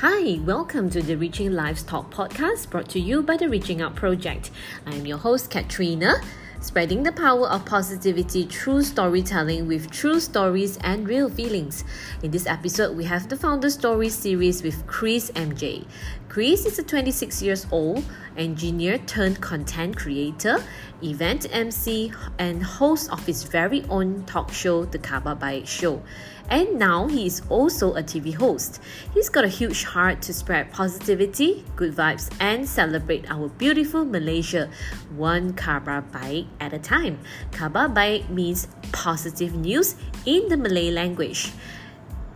[0.00, 3.96] Hi, welcome to the Reaching Lives Talk podcast brought to you by the Reaching Out
[3.96, 4.52] Project.
[4.86, 6.20] I'm your host, Katrina,
[6.60, 11.82] spreading the power of positivity through storytelling with true stories and real feelings.
[12.22, 15.84] In this episode, we have the Founder Story series with Chris MJ.
[16.28, 18.04] Chris is a 26 years old
[18.36, 20.62] engineer turned content creator,
[21.02, 26.02] event MC, and host of his very own talk show, The Khabar Baik Show.
[26.50, 28.78] And now he is also a TV host.
[29.14, 34.68] He's got a huge heart to spread positivity, good vibes, and celebrate our beautiful Malaysia
[35.16, 37.20] one Khabar Baik at a time.
[37.52, 41.52] Khabar Baik means positive news in the Malay language.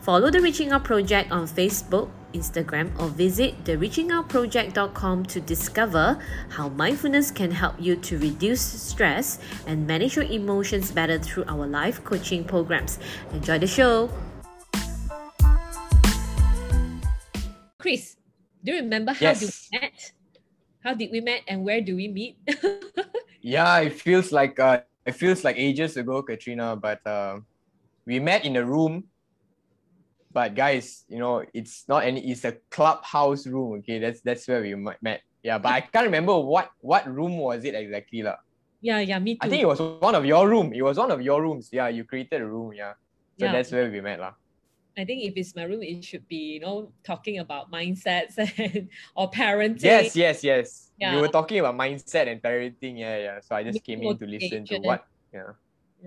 [0.01, 6.19] Follow the Reaching Out Project on Facebook, Instagram, or visit thereachingoutproject.com to discover
[6.51, 11.67] how mindfulness can help you to reduce stress and manage your emotions better through our
[11.67, 12.99] life coaching programs.
[13.33, 14.11] Enjoy the show.
[17.79, 18.17] Chris,
[18.63, 19.41] do you remember how Yes.
[19.41, 20.13] did we met?
[20.85, 22.39] How did we met and where do we meet?
[23.43, 26.77] Yeah, it feels like uh, it feels like ages ago, Katrina.
[26.79, 27.43] But uh,
[28.07, 29.11] we met in a room.
[30.33, 32.31] But guys, you know, it's not any.
[32.31, 33.79] It's a clubhouse room.
[33.81, 35.21] Okay, that's that's where we met.
[35.43, 38.37] Yeah, but I can't remember what what room was it exactly, lah.
[38.81, 39.41] yeah, yeah, me too.
[39.43, 40.73] I think it was one of your room.
[40.73, 41.69] It was one of your rooms.
[41.73, 42.73] Yeah, you created a room.
[42.73, 42.95] Yeah,
[43.39, 43.53] so Yeah.
[43.53, 44.35] that's where we met, lah.
[44.97, 48.89] I think if it's my room, it should be, you know, talking about mindsets and
[49.17, 49.83] or parenting.
[49.83, 50.91] Yes, yes, yes.
[51.01, 51.17] Yeah.
[51.17, 52.99] You were talking about mindset and parenting.
[53.01, 53.37] Yeah, yeah.
[53.41, 55.05] So I just came in to listen to what.
[55.33, 55.57] Yeah.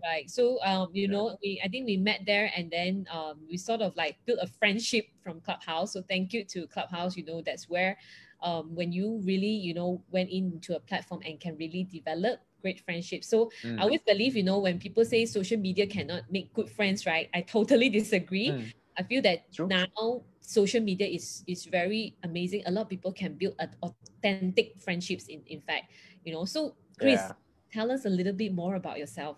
[0.03, 0.29] Right.
[0.29, 3.81] So um, you know, we I think we met there and then um we sort
[3.81, 5.93] of like built a friendship from Clubhouse.
[5.93, 7.15] So thank you to Clubhouse.
[7.15, 7.97] You know, that's where
[8.43, 12.79] um when you really, you know, went into a platform and can really develop great
[12.83, 13.27] friendships.
[13.29, 13.79] So Mm.
[13.79, 17.29] I always believe, you know, when people say social media cannot make good friends, right?
[17.33, 18.49] I totally disagree.
[18.51, 18.73] Mm.
[18.97, 19.67] I feel that True.
[19.67, 22.63] now social media is is very amazing.
[22.65, 25.91] A lot of people can build authentic friendships in, in fact,
[26.23, 26.45] you know.
[26.45, 27.33] So Chris, Yeah.
[27.71, 29.37] tell us a little bit more about yourself,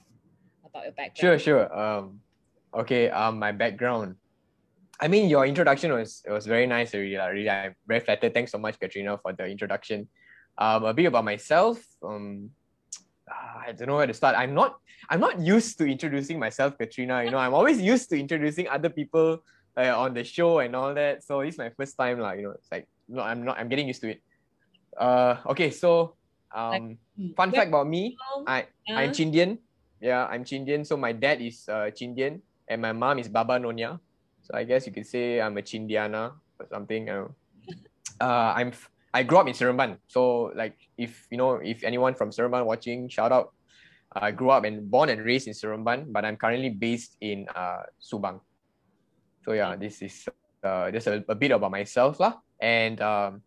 [0.78, 1.18] about your background.
[1.18, 1.66] Sure, sure.
[1.74, 2.20] Um,
[2.74, 3.10] okay.
[3.10, 4.16] Um, my background.
[5.00, 6.94] I mean, your introduction was it was very nice.
[6.94, 8.34] Really, really, I'm very flattered.
[8.34, 10.08] Thanks so much, Katrina, for the introduction.
[10.58, 11.78] Um, a bit about myself.
[12.02, 12.50] Um,
[13.30, 14.36] ah, I don't know where to start.
[14.38, 14.78] I'm not.
[15.10, 17.24] I'm not used to introducing myself, Katrina.
[17.24, 19.44] You know, I'm always used to introducing other people
[19.78, 21.24] uh, on the show and all that.
[21.24, 23.60] So this is my first time, like you know, it's like no, I'm not.
[23.60, 24.22] I'm getting used to it.
[24.98, 25.70] Uh, okay.
[25.70, 26.18] So,
[26.50, 26.98] um,
[27.38, 28.18] fun fact about me.
[28.48, 29.62] I I'm Chindian.
[30.00, 30.86] Yeah, I'm Chindian.
[30.86, 34.00] So my dad is uh, Chindian and my mom is Baba Nonya.
[34.44, 37.10] So I guess you could say I'm a Chindiana or something.
[37.10, 37.34] I don't.
[38.18, 38.74] Uh, I'm
[39.14, 40.02] I grew up in Seremban.
[40.08, 43.54] So like if you know if anyone from Seremban watching, shout out.
[44.10, 47.86] I grew up and born and raised in Seremban, but I'm currently based in uh,
[48.02, 48.42] Subang.
[49.46, 50.26] So yeah, this is
[50.64, 52.42] uh, just a, a bit about myself lah.
[52.58, 53.42] And um,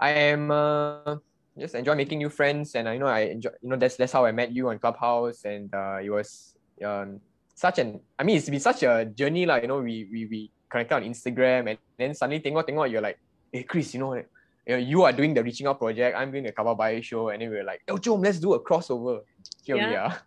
[0.00, 1.20] I am uh,
[1.58, 2.74] just enjoy making new friends.
[2.74, 5.44] And I know I enjoy you know that's that's how I met you on Clubhouse.
[5.44, 6.54] And uh, it was
[6.84, 7.20] um,
[7.54, 10.50] such an I mean it's been such a journey like you know we we we
[10.70, 13.18] connected on Instagram and then suddenly tengok tengok you're like
[13.52, 14.24] hey Chris you know you,
[14.66, 16.16] know, you are doing the reaching out project.
[16.16, 17.28] I'm doing the Khabar Baik show.
[17.28, 19.20] And then we are like oh Jom let's do a crossover.
[19.62, 20.06] Here we Yeah.
[20.10, 20.18] are.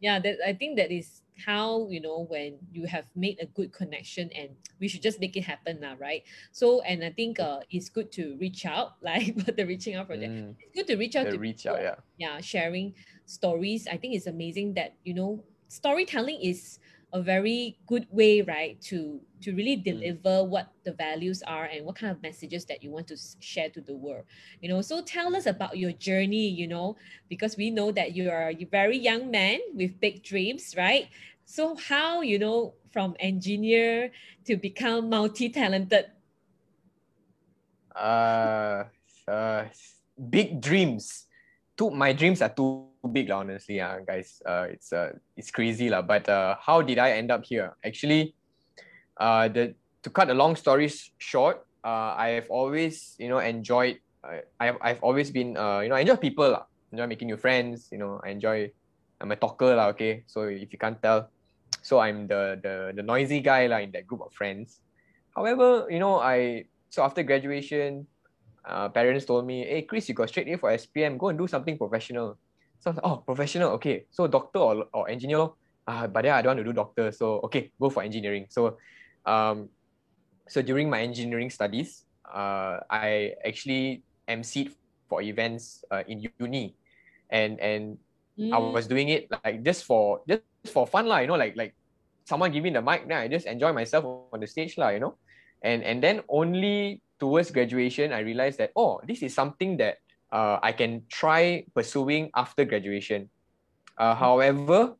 [0.00, 3.72] Yeah, that I think that is how you know when you have made a good
[3.72, 4.50] connection and
[4.80, 6.22] we should just make it happen now, right?
[6.52, 10.06] So and I think uh it's good to reach out, like but the reaching out
[10.08, 10.34] project.
[10.34, 11.76] Mm, It's good to reach out the to reach people.
[11.78, 12.94] out yeah yeah sharing
[13.26, 16.78] stories i think it's amazing that you know storytelling is
[17.12, 21.96] a very good way right to to really deliver what the values are and what
[21.96, 24.24] kind of messages that you want to share to the world.
[24.60, 26.96] You know so tell us about your journey you know
[27.28, 31.08] because we know that you are a very young man with big dreams right?
[31.46, 34.12] So how you know from engineer
[34.44, 36.06] to become multi-talented?
[37.96, 38.84] Uh,
[39.26, 39.64] uh
[40.28, 41.24] big dreams.
[41.76, 46.02] Too my dreams are too big honestly uh, guys uh it's uh it's crazy lah.
[46.02, 48.34] but uh how did i end up here actually
[49.18, 53.98] uh the to cut a long story short uh i have always you know enjoyed
[54.58, 56.64] i've i've always been uh you know i enjoy people lah.
[56.90, 58.70] enjoy making new friends you know i enjoy
[59.20, 61.30] i'm a talker lah, okay so if you can't tell
[61.82, 64.80] so i'm the the the noisy guy lah in that group of friends
[65.34, 68.06] however you know i so after graduation
[68.68, 71.46] uh, parents told me, hey, Chris, you got straight A for SPM, go and do
[71.46, 72.36] something professional.
[72.80, 74.06] So I was like, oh, professional, okay.
[74.10, 75.48] So doctor or, or engineer,
[75.86, 77.12] uh, but then I don't want to do doctor.
[77.12, 78.46] So, okay, go for engineering.
[78.50, 78.78] So,
[79.26, 79.68] um,
[80.48, 84.72] so during my engineering studies, uh, I actually emceed
[85.08, 86.76] for events uh, in uni.
[87.30, 87.98] And, and
[88.52, 90.42] I Mm, was doing it like just for, just
[90.72, 91.74] for fun, lah, you know, like, like
[92.26, 95.00] someone give me the mic, then I just enjoy myself on the stage, lah, you
[95.00, 95.18] know.
[95.62, 99.98] And and then only towards graduation I realized that oh, this is something that
[100.32, 103.30] uh, I can try pursuing after graduation.
[103.96, 104.94] Uh, however,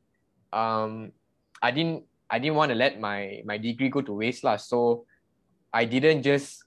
[0.52, 1.12] um,
[1.62, 4.56] I didn't I didn't want to let my my degree go to waste lah.
[4.56, 5.04] So
[5.72, 6.64] I didn't just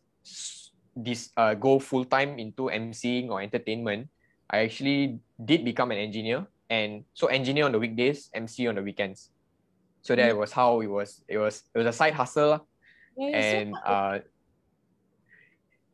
[0.95, 4.09] this uh, go full time into emceeing or entertainment.
[4.49, 8.83] I actually did become an engineer, and so engineer on the weekdays, MC on the
[8.83, 9.31] weekends.
[10.01, 10.37] So that mm.
[10.37, 11.23] was how it was.
[11.27, 12.67] It was it was a side hustle,
[13.15, 14.19] yeah, and so uh,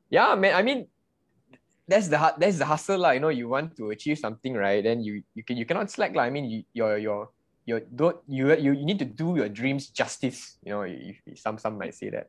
[0.09, 0.55] yeah, man.
[0.55, 0.87] I mean,
[1.87, 3.15] that's the that's the hustle, lah.
[3.15, 4.83] You know, you want to achieve something, right?
[4.83, 6.27] Then you you can you cannot slack, lah.
[6.27, 7.31] I mean, you your your
[7.65, 10.59] you don't you, you you need to do your dreams justice.
[10.63, 10.83] You know,
[11.35, 12.27] some some might say that.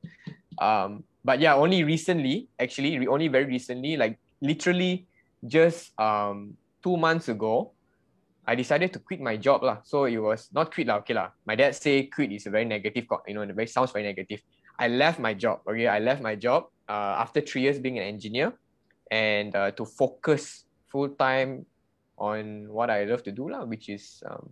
[0.59, 5.07] Um, but yeah, only recently, actually, only very recently, like literally
[5.47, 7.71] just um two months ago,
[8.47, 9.85] I decided to quit my job lah.
[9.85, 11.05] So it was not quit lah.
[11.05, 11.31] Okay lah.
[11.47, 14.41] My dad say quit is a very negative, you know, it very sounds very negative.
[14.79, 15.67] I left my job.
[15.67, 18.55] Okay, I left my job uh, after three years being an engineer,
[19.11, 21.67] and uh, to focus full time
[22.17, 24.51] on what I love to do lah, which is um,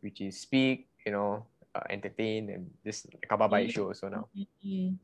[0.00, 4.28] which is speak, you know, uh, entertain and this Khabar Baik show also now.
[4.36, 4.94] Mm-hmm.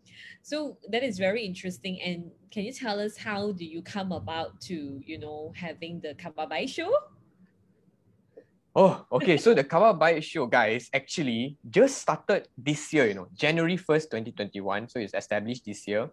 [0.43, 2.01] So that is very interesting.
[2.03, 6.15] And can you tell us how do you come about to, you know, having the
[6.15, 6.93] Khabar Baik show?
[8.77, 9.37] Oh, okay.
[9.39, 14.11] so the Khabar Baik show, guys, actually just started this year, you know, January 1st,
[14.37, 14.89] 2021.
[14.89, 16.11] So it's established this year.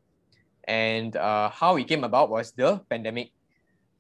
[0.68, 3.32] And uh, how it came about was the pandemic.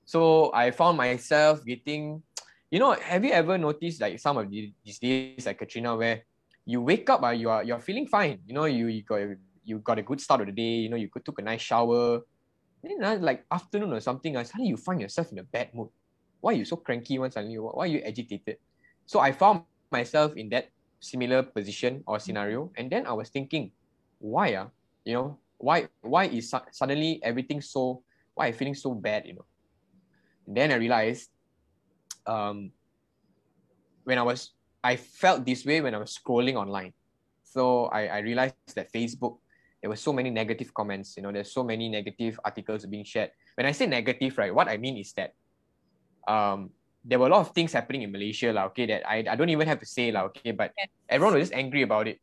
[0.05, 2.21] So I found myself getting
[2.71, 6.23] you know, have you ever noticed like some of these days, like Katrina, where
[6.65, 8.39] you wake up, uh, you are you're feeling fine.
[8.45, 9.21] You know, you you got
[9.63, 10.83] you got a good start of the day.
[10.85, 12.21] You know, you took a nice shower.
[12.83, 15.89] Then uh, like afternoon or something, uh, suddenly you find yourself in a bad mood.
[16.41, 17.17] Why are you so cranky?
[17.17, 18.57] One suddenly, why are you agitated?
[19.05, 20.69] So I found myself in that
[20.99, 23.71] similar position or scenario, and then I was thinking,
[24.19, 24.53] why?
[24.53, 24.67] Uh,
[25.05, 28.03] you know, why why is su- suddenly everything so?
[28.33, 29.25] Why I feeling so bad?
[29.25, 29.45] You know.
[30.47, 31.29] And then I realized
[32.27, 32.71] um,
[34.03, 34.51] when I was,
[34.83, 36.93] I felt this way when I was scrolling online.
[37.43, 39.37] So I, I realized that Facebook,
[39.81, 43.31] there were so many negative comments, you know, there's so many negative articles being shared.
[43.55, 45.33] When I say negative, right, what I mean is that
[46.27, 46.69] um,
[47.03, 49.49] there were a lot of things happening in Malaysia, la, okay, that I, I don't
[49.49, 50.71] even have to say, la, okay, but
[51.09, 52.19] everyone was just angry about it.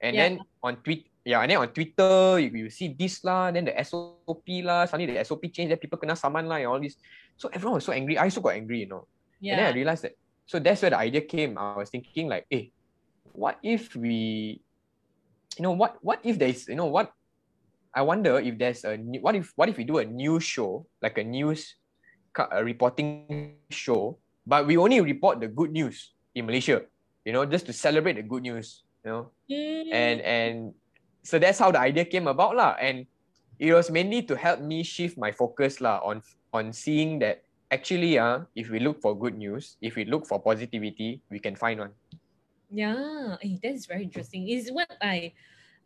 [0.00, 0.28] And yeah.
[0.28, 3.74] then on tweet, yeah, and then on Twitter, you, you see this lah, then the
[3.80, 7.00] SOP lah, suddenly the SOP changed, then people kena summon lah, and all this.
[7.40, 8.20] So everyone was so angry.
[8.20, 9.08] I also got angry, you know.
[9.40, 9.56] Yeah.
[9.56, 10.14] And then I realized that.
[10.44, 11.56] So that's where the idea came.
[11.56, 12.70] I was thinking like, hey,
[13.32, 14.60] what if we,
[15.56, 17.10] you know, what what if there's, you know, what
[17.94, 20.84] I wonder if there's a new, what if what if we do a news show
[21.00, 21.74] like a news
[22.36, 26.82] a reporting show, but we only report the good news in Malaysia,
[27.24, 29.88] you know, just to celebrate the good news, you know, mm.
[29.94, 30.56] and and
[31.24, 33.08] so that's how the idea came about lah, and
[33.58, 36.20] it was mainly to help me shift my focus lah on
[36.52, 37.42] on seeing that
[37.72, 41.56] actually, uh, if we look for good news, if we look for positivity, we can
[41.56, 41.92] find one.
[42.70, 44.46] Yeah, hey, that is very interesting.
[44.48, 45.32] Is what I,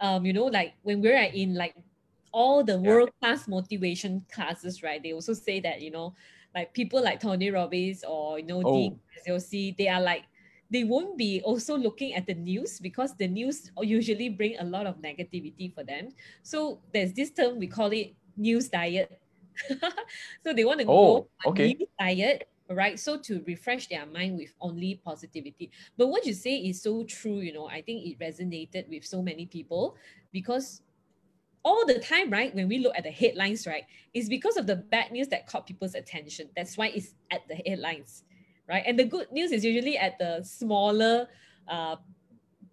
[0.02, 1.75] um, you know, like when we're in like
[2.32, 5.00] all the world class motivation classes, right?
[5.00, 6.12] They also say that you know,
[6.55, 8.75] like people like Tony Robbins or you know, oh.
[8.75, 9.00] Dean
[9.40, 10.25] see, they are like
[10.70, 14.87] they won't be also looking at the news because the news usually bring a lot
[14.87, 16.11] of negativity for them.
[16.43, 19.21] So there's this term we call it news diet
[20.45, 21.76] so they want to oh, go on okay.
[21.99, 22.99] diet, right?
[22.99, 25.71] So to refresh their mind with only positivity.
[25.97, 29.23] But what you say is so true, you know, I think it resonated with so
[29.23, 29.97] many people
[30.33, 30.83] because
[31.64, 34.76] all the time, right, when we look at the headlines, right, is because of the
[34.76, 36.49] bad news that caught people's attention.
[36.57, 38.25] That's why it's at the headlines,
[38.69, 38.85] right?
[38.87, 41.29] And the good news is usually at the smaller
[41.67, 41.97] uh,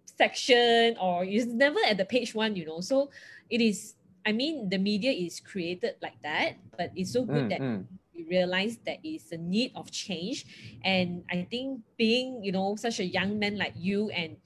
[0.04, 2.80] section or it's never at the page one, you know.
[2.80, 3.10] So
[3.48, 7.50] it is I mean, the media is created like that, but it's so good mm,
[7.50, 7.86] that mm.
[8.12, 10.44] we realize it's a need of change.
[10.82, 14.36] And I think being, you know, such a young man like you, and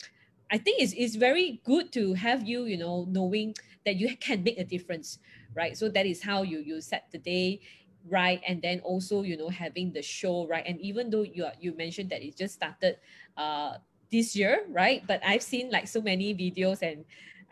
[0.52, 3.54] I think it's, it's very good to have you, you know, knowing
[3.86, 5.18] that you can make a difference,
[5.54, 5.74] right?
[5.74, 7.60] So that is how you you set the day
[8.08, 11.52] right and then also you know having the show right and even though you are,
[11.60, 12.96] you mentioned that it just started
[13.36, 13.74] uh
[14.10, 17.04] this year right but i've seen like so many videos and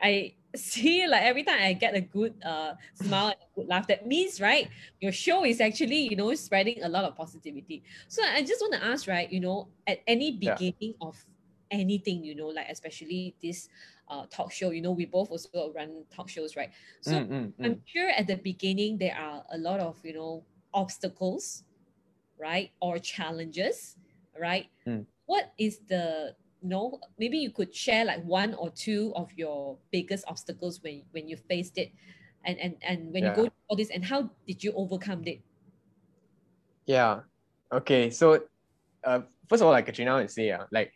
[0.02, 3.86] i see like every time I get a good uh smile and a good laugh,
[3.88, 4.68] that means right,
[5.00, 7.82] your show is actually, you know, spreading a lot of positivity.
[8.08, 11.08] So I just want to ask, right, you know, at any beginning yeah.
[11.08, 11.16] of
[11.70, 13.68] anything, you know, like especially this
[14.08, 16.70] uh talk show, you know, we both also run talk shows, right?
[17.00, 17.64] So mm, mm, mm.
[17.64, 20.44] I'm sure at the beginning there are a lot of, you know,
[20.74, 21.64] obstacles,
[22.38, 22.70] right?
[22.80, 23.96] Or challenges,
[24.38, 24.66] right?
[24.86, 25.06] Mm.
[25.26, 30.24] What is the know, maybe you could share like one or two of your biggest
[30.26, 31.92] obstacles when when you faced it,
[32.44, 33.30] and and and when Yeah.
[33.30, 35.40] you go through all this, and how did you overcome it?
[36.86, 37.20] Yeah.
[37.72, 38.10] Okay.
[38.10, 38.42] So,
[39.04, 40.92] uh, first of all, like Katrina would say, uh, like,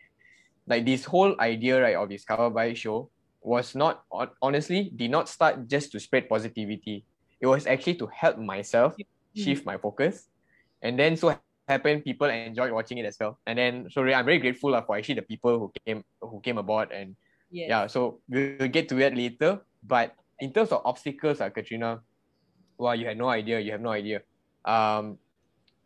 [0.67, 5.11] like this whole idea, right, of this Khabar Baik show was not hon- honestly did
[5.11, 7.05] not start just to spread positivity.
[7.41, 8.95] It was actually to help myself
[9.35, 10.29] shift my focus,
[10.83, 11.35] and then so
[11.69, 13.39] happened people enjoyed watching it as well.
[13.47, 16.91] And then so I'm very grateful for actually the people who came who came aboard
[16.93, 17.17] and
[17.53, 17.69] Yes.
[17.69, 19.61] yeah, so we'll get to that later.
[19.85, 22.01] But in terms of obstacles, uh, Katrina,
[22.79, 23.61] wow, you had no idea.
[23.61, 24.23] You have no idea.
[24.65, 25.19] Um,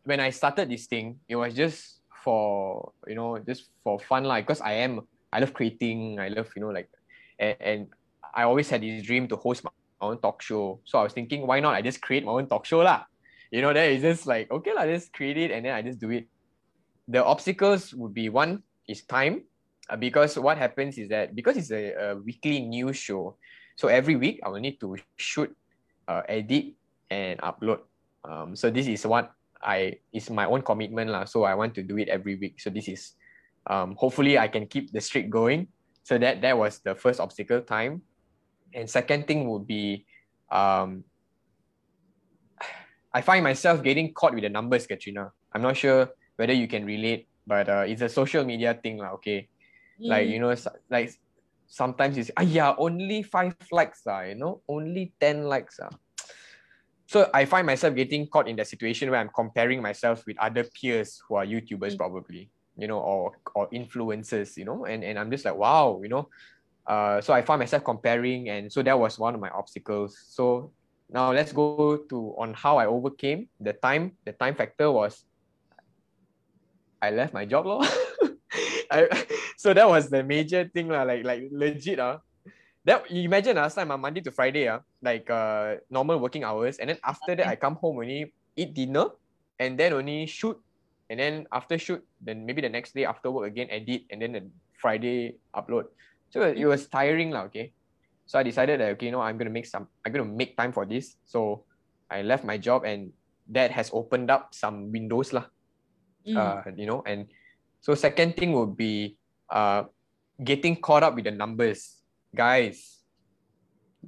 [0.04, 1.95] when I started this thing, it was just
[2.26, 6.18] for you know just for fun, like because I am I love creating.
[6.18, 6.90] I love you know like,
[7.38, 7.80] and, and
[8.34, 9.70] I always had this dream to host my
[10.02, 10.82] own talk show.
[10.82, 11.78] So I was thinking, why not?
[11.78, 13.06] I just create my own talk show lah.
[13.54, 16.02] You know, then it's just like okay lah, just create it and then I just
[16.02, 16.26] do it.
[17.06, 19.46] The obstacles would be one is time
[19.86, 23.38] uh, because what happens is that because it's a, a weekly news show,
[23.78, 25.54] so every week I will need to shoot,
[26.10, 26.74] uh, edit,
[27.06, 27.86] and upload.
[28.26, 29.30] Um, so this is what
[29.62, 31.24] I is my own commitment lah.
[31.24, 32.60] So I want to do it every week.
[32.60, 33.14] So this is,
[33.66, 35.68] um, hopefully I can keep the streak going.
[36.02, 38.02] So that that was the first obstacle time,
[38.74, 40.06] and second thing would be,
[40.50, 41.02] um,
[43.12, 45.32] I find myself getting caught with the numbers, Katrina.
[45.52, 49.18] I'm not sure whether you can relate, but uh, it's a social media thing lah.
[49.18, 49.48] Okay
[50.00, 50.30] like Mm.
[50.30, 50.54] you know
[50.90, 51.12] like
[51.66, 55.90] sometimes it's ah yeah only five likes ah, you know only 10 likes ah.
[57.06, 60.64] So i find myself getting caught in that situation where i'm comparing myself with other
[60.64, 61.98] peers who are youtubers Mm.
[61.98, 66.08] probably you know or or influencers you know and, and i'm just like wow you
[66.08, 66.28] know
[66.86, 70.70] uh so i find myself comparing and so that was one of my obstacles so
[71.08, 75.24] now let's go to on how i overcame the time the time factor was
[77.00, 77.82] i left my job lor.
[78.90, 79.08] I,
[79.56, 82.18] so that was the major thing like like legit ah.
[82.86, 86.78] That you imagine last time ah, Monday to Friday ah, like uh normal working hours,
[86.78, 89.10] and then after that I come home only eat dinner,
[89.58, 90.54] and then only shoot,
[91.10, 94.38] and then after shoot, then maybe the next day after work again edit, and then
[94.38, 94.42] the
[94.78, 95.90] Friday upload.
[96.30, 97.50] So it was tiring lah.
[97.50, 97.74] Okay,
[98.22, 100.70] so I decided that okay, you know I'm gonna make some, I'm gonna make time
[100.70, 101.18] for this.
[101.26, 101.66] So
[102.06, 103.10] I left my job, and
[103.50, 105.50] that has opened up some windows lah
[106.26, 106.34] Mm.
[106.34, 107.30] uh, you know and
[107.78, 109.14] so second thing would be
[109.46, 109.86] uh
[110.42, 111.95] getting caught up with the numbers
[112.36, 113.00] guys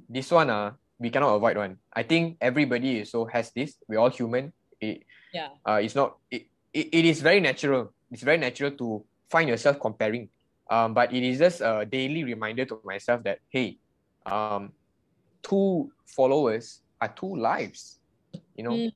[0.07, 1.77] this one uh we cannot avoid one.
[1.93, 3.79] I think everybody so has this.
[3.87, 4.51] We're all human.
[4.79, 5.55] It, yeah.
[5.65, 7.93] uh it's not it, it, it is very natural.
[8.11, 10.29] It's very natural to find yourself comparing.
[10.69, 13.79] Um but it is just a daily reminder to myself that hey
[14.25, 14.73] um
[15.41, 17.99] two followers are two lives
[18.55, 18.75] you know?
[18.75, 18.91] Mm.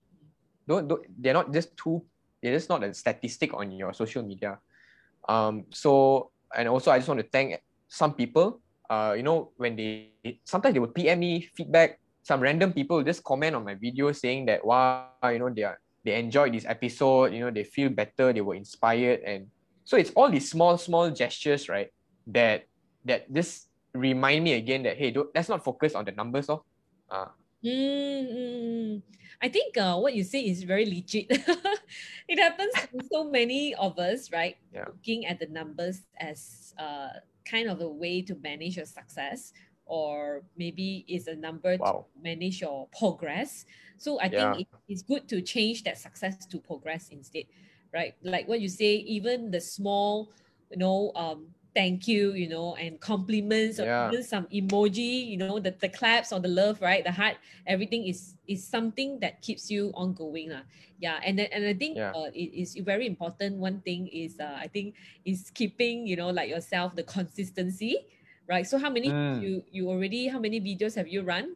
[0.68, 2.04] don't, don't they're not just two
[2.42, 4.60] they're just not a statistic on your social media.
[5.28, 8.60] Um so and also i just want to thank some people
[8.90, 10.12] uh you know when they
[10.44, 14.46] sometimes they would pm me feedback some random people just comment on my video saying
[14.46, 18.34] that wow you know they are they enjoyed this episode you know they feel better
[18.34, 19.48] they were inspired and
[19.84, 21.90] so it's all these small small gestures right
[22.28, 22.64] that
[23.06, 26.62] that just remind me again that hey don't, let's not focus on the numbers of
[27.12, 27.28] uh,
[27.64, 29.02] Mm, mm, mm.
[29.42, 31.32] I think uh, what you say is very legit.
[32.28, 34.60] it happens to so many of us, right?
[34.76, 34.92] Yeah.
[34.92, 39.54] Looking at the numbers as uh, kind of a way to manage your success,
[39.86, 43.66] or maybe it's a number wow to manage your progress.
[43.98, 44.56] So I Yeah.
[44.56, 47.46] think it, it's good to change that success to progress instead,
[47.94, 48.14] right?
[48.24, 50.32] Like what you say, even the small,
[50.72, 54.08] you know, um, thank you, you know, and compliments or Yeah.
[54.10, 57.04] even some emoji, you know, the, the claps or the love, right?
[57.04, 60.50] The heart, everything is is something that keeps you ongoing.
[60.54, 60.62] lah.
[61.02, 61.18] Yeah.
[61.26, 62.14] And then and I think Yeah.
[62.14, 63.58] uh, it is very important.
[63.58, 64.94] One thing is uh, I think
[65.26, 68.06] is keeping, you know, like yourself, the consistency.
[68.46, 68.68] Right.
[68.68, 69.42] So how many Mm.
[69.42, 71.56] you you already how many videos have you run?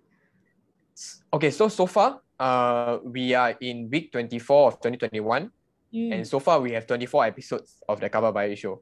[1.30, 5.52] Okay, so so far, uh, we are in week 24 of 2021,
[5.94, 6.10] Mm.
[6.16, 8.82] and so far we have 24 episodes of the Khabar Baik Show.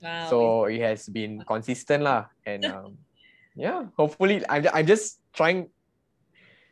[0.00, 0.26] Wow.
[0.30, 2.96] So it has been consistent lah, and um,
[3.54, 5.68] yeah, hopefully I'm I'm just trying.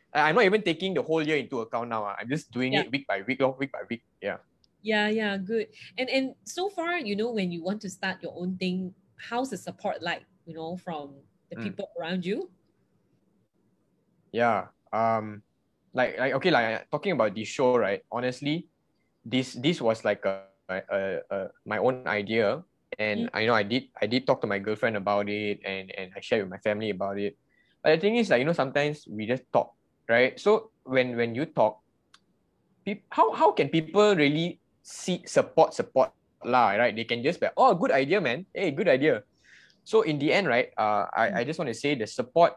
[0.09, 2.01] I'm not even taking the whole year into account now.
[2.09, 2.17] ah.
[2.17, 2.81] I'm just doing Yeah.
[2.81, 4.01] it week by week, lor, week by week.
[4.17, 4.41] Yeah.
[4.81, 5.69] Yeah, yeah, good.
[6.01, 9.53] And and so far, you know, when you want to start your own thing, how's
[9.53, 11.21] the support like, you know, from
[11.53, 11.63] the Mm.
[11.69, 12.49] people around you?
[14.31, 14.73] Yeah.
[14.93, 15.43] Um,
[15.93, 18.01] like like okay, like talking about this show, right?
[18.09, 18.65] Honestly,
[19.25, 22.63] this this was like a, a, a, a my own idea,
[22.99, 26.11] and I know I did I did talk to my girlfriend about it, and and
[26.15, 27.39] I shared with my family about it.
[27.81, 29.71] But the thing is, like you know, sometimes we just talk,
[30.11, 30.35] right?
[30.35, 31.79] So when when you talk,
[33.09, 36.11] how how can people really see support support
[36.43, 36.95] lah, right?
[36.95, 38.45] They can just be, oh, good idea, man.
[38.53, 39.23] Hey, good idea.
[39.83, 42.53] So in the end, right, uh, I, I just want to say the support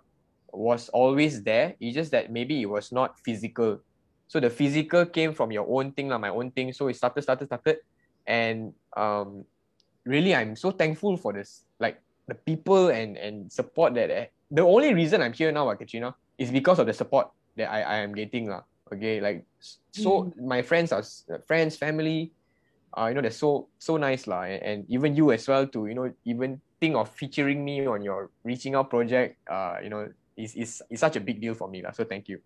[0.53, 1.75] was always there.
[1.81, 3.81] It's just that maybe it was not physical.
[4.29, 6.73] So the physical came from your own thing, like my own thing.
[6.73, 7.79] So it started, started, started.
[8.27, 9.45] And um,
[10.05, 11.63] really, I'm so thankful for this.
[11.79, 14.11] Like the people and, and support that.
[14.11, 14.27] Eh.
[14.51, 17.97] The only reason I'm here now, Katrina, is because of the support that I, I
[18.05, 18.49] am getting.
[18.49, 18.63] lah.
[18.93, 19.45] Okay, like
[19.91, 20.45] so Mm.
[20.45, 21.01] my friends are
[21.49, 22.29] friends, family,
[22.93, 24.45] uh, you know, they're so so nice lah.
[24.45, 28.05] And, and even you as well to, you know, even think of featuring me on
[28.05, 31.73] your reaching out project, uh, you know, is is is such a big deal for
[31.73, 31.81] me.
[31.81, 31.97] lah.
[31.97, 32.45] So thank you.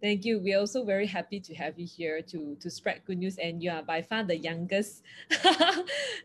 [0.00, 0.38] Thank you.
[0.38, 3.38] We're also very happy to have you here to to spread good news.
[3.38, 5.02] And you are by far the youngest,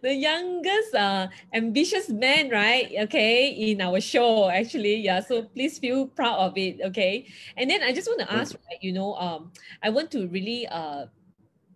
[0.03, 2.91] the youngest uh, ambitious man, right?
[3.07, 4.97] Okay, in our show actually.
[4.99, 5.21] Yeah.
[5.21, 6.81] So please feel proud of it.
[6.91, 7.27] Okay.
[7.55, 10.67] And then I just want to ask, right, you know, um, I want to really
[10.67, 11.05] uh,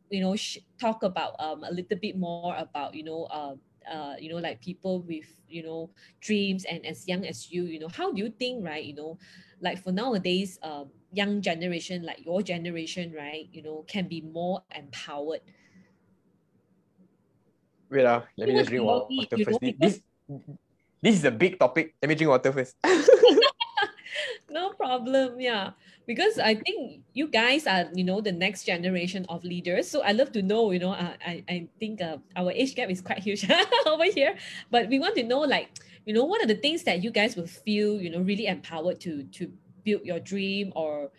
[0.10, 0.36] you know,
[0.80, 3.56] talk about um a little bit more about you know uh.
[3.84, 5.90] Uh, you know, like people with you know
[6.22, 8.86] dreams and as young as you, you know, how do you think, right?
[8.86, 9.18] You know,
[9.64, 14.62] like for nowadays, um, young generation, like your generation, right, you know, can be more
[14.76, 15.42] empowered.
[17.90, 19.60] Wait, uh, let me just drink water know, first.
[19.80, 20.02] This,
[21.02, 21.96] this is a big topic.
[22.02, 22.76] Let me drink water first.
[24.54, 25.72] No problem, yeah.
[26.06, 29.90] Because I think you guys are, you know, the next generation of leaders.
[29.90, 32.90] So I love to know, you know, I I, I think uh, our age gap
[32.90, 33.50] is quite huge
[33.86, 34.36] over here.
[34.70, 35.70] But we want to know, like,
[36.06, 39.00] you know, what are the things that you guys will feel, you know, really empowered
[39.02, 39.52] to to
[39.84, 41.12] build your dream or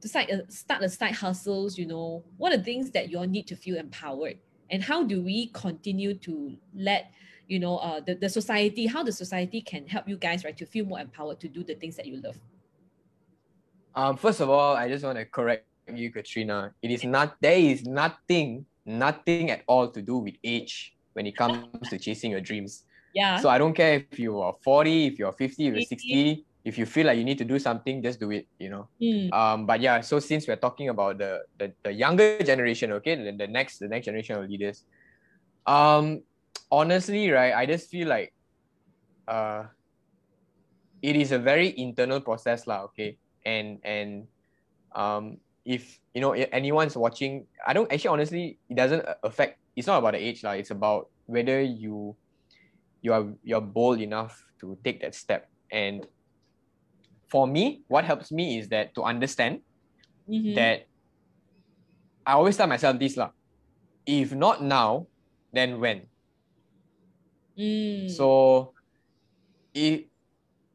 [0.00, 1.78] to start a, start a side hustles.
[1.78, 4.38] You know, what are the things that you all need to feel empowered,
[4.70, 7.12] and how do we continue to let
[7.46, 10.66] you know uh, the, the society how the society can help you guys right to
[10.66, 12.38] feel more empowered to do the things that you love
[13.94, 16.72] Um, first of all, I just want to correct you, Katrina.
[16.82, 21.36] It is not there is nothing, nothing at all to do with age when it
[21.36, 22.84] comes to chasing your dreams.
[23.14, 26.44] yeah So I don't care if you are 40, if you're 50, if you're 60,
[26.64, 28.88] if you feel like you need to do something, just do it, you know.
[29.00, 33.14] Mm, Um, but yeah, so since we're talking about the the, the younger generation, okay,
[33.14, 34.82] the, the next the next generation of leaders,
[35.66, 36.22] um,
[36.72, 38.32] honestly, right, I just feel like
[39.28, 39.64] uh
[41.02, 43.18] it is a very internal process, lah, okay.
[43.44, 44.26] And and
[44.94, 49.98] um if you know anyone's watching, I don't actually honestly it doesn't affect it's not
[49.98, 52.16] about the age, lah, it's about whether you
[53.02, 55.48] you are you're bold enough to take that step.
[55.70, 56.06] And
[57.28, 59.60] for me, what helps me is that to understand
[60.28, 60.54] mhm.
[60.54, 60.86] that
[62.24, 63.30] I always tell myself this lah.
[64.06, 65.08] If not now,
[65.52, 66.08] then when?
[67.56, 68.72] Mm, So
[69.72, 70.08] if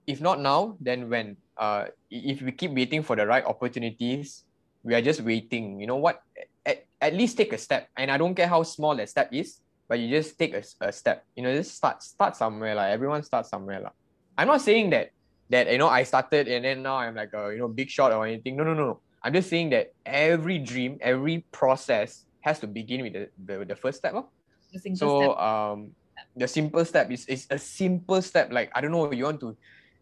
[0.08, 1.38] if not now, then when?
[1.60, 4.46] Uh, if we keep waiting for the right opportunities,
[4.84, 5.80] we are just waiting.
[5.80, 6.22] You know what?
[6.66, 7.90] At, at least take a step.
[7.98, 10.92] And I don't care how small that step is, but you just take a, a
[10.92, 11.26] step.
[11.36, 12.76] You know, just start start somewhere.
[12.76, 13.82] Like everyone starts somewhere.
[13.82, 13.92] lah.
[14.38, 15.12] I'm not saying that
[15.50, 18.14] that you know I started and then now I'm like a you know big shot
[18.14, 18.56] or anything.
[18.56, 19.02] No, no, no, no.
[19.22, 23.76] I'm just saying that every dream, every process has to begin with the, the, the
[23.76, 24.14] first step.
[24.14, 24.30] lor.
[24.72, 25.38] the So step.
[25.44, 25.92] um
[26.36, 28.52] the simple step is, is a simple step.
[28.52, 29.58] Like I don't know, you want to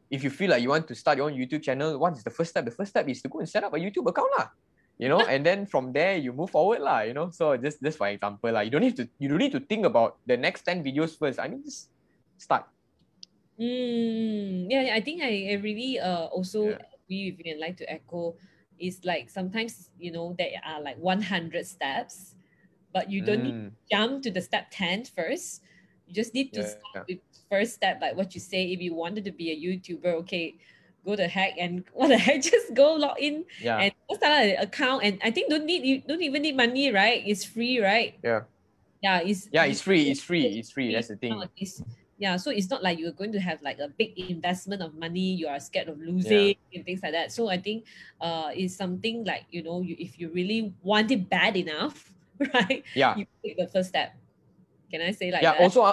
[0.10, 2.30] if you feel like you want to start your own YouTube channel, what is the
[2.32, 2.66] first step?
[2.66, 4.32] The first step is to go and set up a YouTube account.
[4.38, 4.48] lah.
[4.98, 7.30] You know, and then from there you move forward, lah, you know.
[7.30, 9.86] So just just for example, lah, you don't need to you don't need to think
[9.86, 11.38] about the next 10 videos first.
[11.40, 11.90] I mean just
[12.38, 12.66] start.
[13.60, 16.86] Mm, yeah, I think I, I really uh also Yeah.
[17.06, 18.36] agree with you and like to echo
[18.78, 22.36] is like sometimes you know there are like 100 steps
[22.94, 25.62] but you don't need Mm, to jump to the step 10 first
[26.06, 27.04] you just need to Yeah, start yeah.
[27.10, 30.56] with first step like what you say if you wanted to be a youtuber okay
[31.06, 33.78] go to heck and what the heck just go log in yeah.
[33.78, 37.24] and start an account and i think don't need you don't even need money right
[37.26, 38.42] it's free right Yeah.
[39.02, 40.94] yeah it's yeah, it's free, it's free, it's free.
[40.94, 41.32] That's the thing.
[41.32, 41.84] nowadays.
[42.18, 45.38] Yeah, so it's not like you're going to have like a big investment of money.
[45.38, 47.32] You are scared of losing and things like that.
[47.32, 47.86] So I think
[48.20, 52.12] uh, it's something like you know, you, if you really want it bad enough,
[52.54, 52.84] right?
[52.96, 53.16] Yeah.
[53.16, 54.18] You take the first step.
[54.90, 55.62] Can I say like yeah that?
[55.62, 55.86] also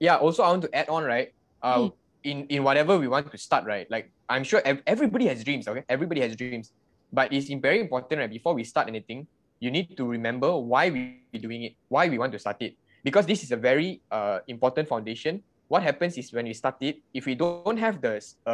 [0.00, 1.28] yeah also i want to add on right?
[1.62, 1.92] Uh Mm.
[2.24, 3.86] in in whatever we want to start right?
[3.90, 5.84] Like i'm sure ev- everybody has dreams okay?
[5.88, 6.72] Everybody has dreams.
[7.12, 8.30] But it's very important right?
[8.30, 9.26] Before we start anything
[9.60, 11.40] you need to remember why we doing it
[11.88, 12.74] why we want to start it.
[13.04, 15.42] Because this is a very uh important foundation.
[15.68, 18.44] What happens is when we start it if we don't have the uh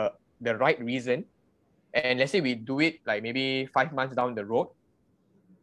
[0.40, 1.08] the right reason
[1.92, 4.68] and let's say we do it like maybe five months down the road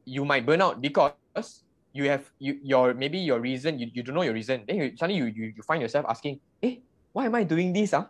[0.05, 1.63] you might burn out because
[1.93, 4.97] you have you your maybe your reason you, you don't know your reason then you,
[4.97, 6.79] suddenly you, you you find yourself asking eh
[7.11, 8.07] why am i doing this ah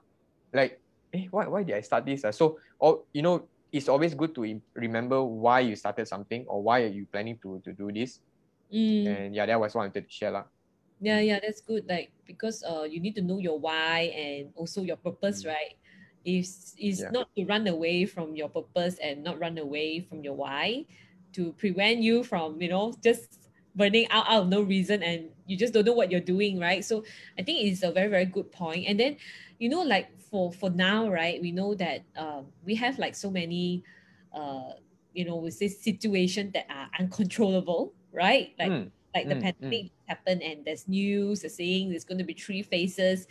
[0.54, 0.80] like
[1.14, 2.32] eh why, why did i start this ah?
[2.32, 4.44] so or you know it's always good to
[4.76, 8.20] remember why you started something or why are you planning to to do this
[8.72, 9.04] Mm.
[9.08, 10.48] and yeah that was what i wanted to share lah.
[11.02, 11.90] Yeah, yeah, that's good.
[11.90, 15.58] Like because uh you need to know your why and also your purpose, Mm.
[15.58, 15.76] right?
[16.24, 17.10] Is is Yeah.
[17.10, 20.86] not to run away from your purpose and not run away from your why
[21.34, 23.41] to prevent you from, you know, just
[23.76, 26.84] burning out out of no reason and you just don't know what you're doing, right?
[26.84, 27.04] So
[27.38, 28.86] I think it's a very, very good point.
[28.88, 29.18] And then,
[29.60, 33.30] you know, like for for now, right, we know that um we have like so
[33.32, 33.84] many
[34.34, 34.72] uh
[35.14, 38.54] you know, with this situation that are uncontrollable, right?
[38.58, 42.34] Like Mm, like the Mm, pandemic happened and there's news saying there's going to be
[42.34, 43.28] three phases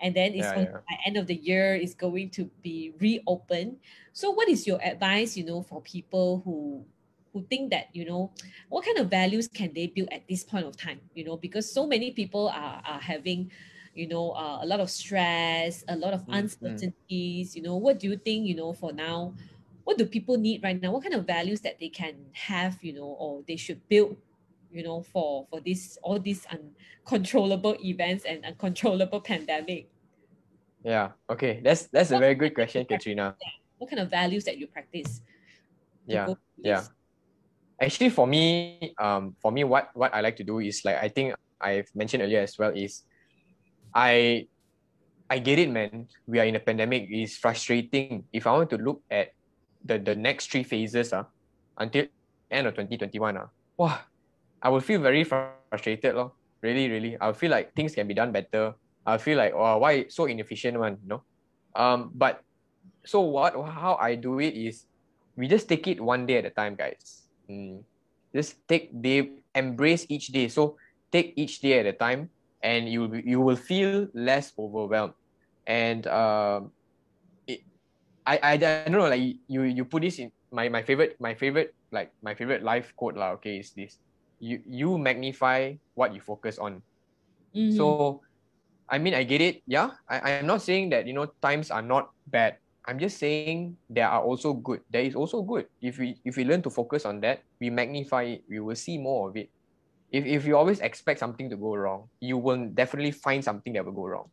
[0.00, 0.80] and then it's Yeah, on, yeah.
[1.06, 3.78] end of the year it's going to be reopened
[4.12, 6.84] so what is your advice you know for people who
[7.32, 8.30] who think that you know
[8.68, 11.70] what kind of values can they build at this point of time you know because
[11.70, 13.50] so many people are, are having
[13.94, 16.38] you know uh, a lot of stress a lot of Mm, mm.
[16.38, 19.34] uncertainties you know what do you think you know for now
[19.84, 22.92] what do people need right now what kind of values that they can have you
[22.92, 24.16] know or they should build
[24.70, 26.46] you know for for this all these
[27.04, 29.88] uncontrollable events and uncontrollable pandemic
[30.84, 31.12] Yeah.
[31.30, 31.60] Okay.
[31.62, 32.84] That's that's a very good question?
[32.86, 33.36] Katrina.
[33.78, 35.22] what kind of values that you practice
[36.06, 36.34] Yeah.
[36.58, 36.82] Yeah.
[37.82, 41.10] Actually, for me, um, for me, what what I like to do is like I
[41.10, 43.02] think I've mentioned earlier as well is,
[43.90, 44.46] I,
[45.26, 46.06] I get it, man.
[46.30, 47.10] We are in a pandemic.
[47.10, 48.22] It's frustrating.
[48.30, 49.34] If I want to look at
[49.82, 51.26] the the next three phases, uh,
[51.74, 52.06] until
[52.54, 53.98] end of twenty twenty one, uh, wow,
[54.62, 56.38] I will feel very frustrated, lor.
[56.62, 57.18] Really, really.
[57.18, 58.78] I'll feel like things can be done better.
[59.02, 61.22] I feel like, wow, why so inefficient one, you know?
[61.74, 62.46] Um, but
[63.02, 63.58] so what?
[63.58, 64.86] How I do it is,
[65.34, 67.21] we just take it one day at a time, guys.
[67.52, 67.84] Mm.
[68.34, 70.48] Just take day, embrace each day.
[70.48, 70.78] So
[71.12, 72.32] take each day at a time,
[72.64, 75.14] and you will you will feel less overwhelmed.
[75.66, 76.72] And um,
[77.46, 77.62] it,
[78.26, 81.34] I, I I don't know like you you put this in my my favorite my
[81.34, 83.36] favorite like my favorite life quote lah.
[83.40, 83.98] Okay, is this
[84.40, 86.82] you you magnify what you focus on.
[87.54, 87.72] Mhm.
[87.76, 88.22] So,
[88.88, 89.62] I mean, I get it.
[89.66, 92.61] Yeah, I, I'm not saying that you know times are not bad.
[92.86, 94.82] I'm just saying there are also good.
[94.90, 95.70] There is also good.
[95.80, 98.44] If we if we learn to focus on that, we magnify it.
[98.50, 99.50] We will see more of it.
[100.10, 103.84] If if you always expect something to go wrong, you will definitely find something that
[103.86, 104.28] will go wrong.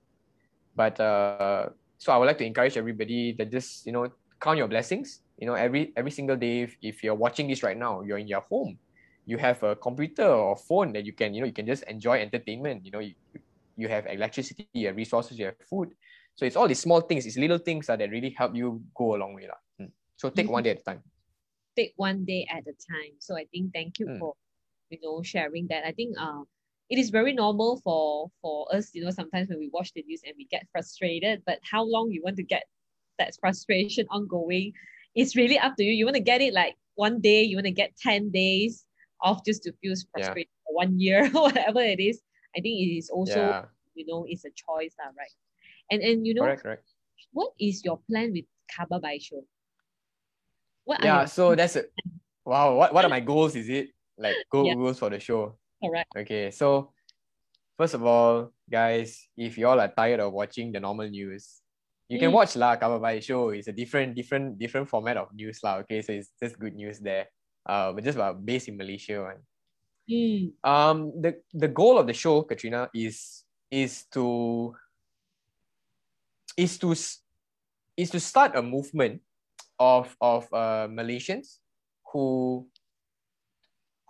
[0.75, 4.09] But uh, so I would like to encourage everybody that just you know
[4.41, 5.21] count your blessings.
[5.37, 6.65] You know, every every single day.
[6.65, 8.79] If, if you're watching this right now, you're in your home.
[9.29, 12.17] You have a computer or phone that you can you know you can just enjoy
[12.17, 12.83] entertainment.
[12.83, 13.13] You know, you,
[13.77, 15.93] you have electricity, you have resources, you have food.
[16.39, 19.13] So it's all these small things, these little things uh, that really help you go
[19.13, 19.49] a long way.
[19.81, 19.91] Mm.
[20.15, 21.03] So take one day at a time.
[21.75, 23.11] take one day at a time.
[23.19, 24.19] So I think thank you Mm.
[24.19, 24.33] for
[24.89, 25.85] you know sharing that.
[25.85, 26.43] I think uh
[26.89, 30.21] it is very normal for for us, you know, sometimes when we watch the news
[30.25, 32.63] and we get frustrated, but how long you want to get
[33.17, 34.71] that frustration ongoing,
[35.15, 35.91] it's really up to you.
[35.91, 38.85] You want to get it like one day, you want to get 10 days
[39.19, 42.21] off just to feel frustrated for one year, whatever it is.
[42.55, 45.35] I think it is also, yeah, you know, it's a choice, right?
[45.89, 46.85] And and you know, correct, correct.
[47.33, 49.41] what is your plan with Khabar Baik Show?
[50.85, 51.91] What Yeah, so that's it.
[52.45, 53.55] Wow, what, what are my goals?
[53.55, 54.75] Is it like goal, Yeah.
[54.75, 55.57] goals for the show?
[55.83, 56.09] correct?
[56.17, 56.91] Okay, so
[57.77, 61.61] first of all, guys, if you all are tired of watching the normal news,
[62.09, 62.33] you can Mm.
[62.33, 63.49] watch La Khabar Baik show.
[63.49, 65.77] It's a different, different, different format of news, lah.
[65.85, 67.29] Okay, so it's just good news there.
[67.65, 69.41] Uh, but just about based in Malaysia, one.
[70.09, 70.53] Mm.
[70.65, 74.73] Um, the the goal of the show, Katrina, is is to
[76.59, 76.91] is to
[77.95, 79.23] is to start a movement
[79.79, 81.63] of of uh, Malaysians
[82.11, 82.67] who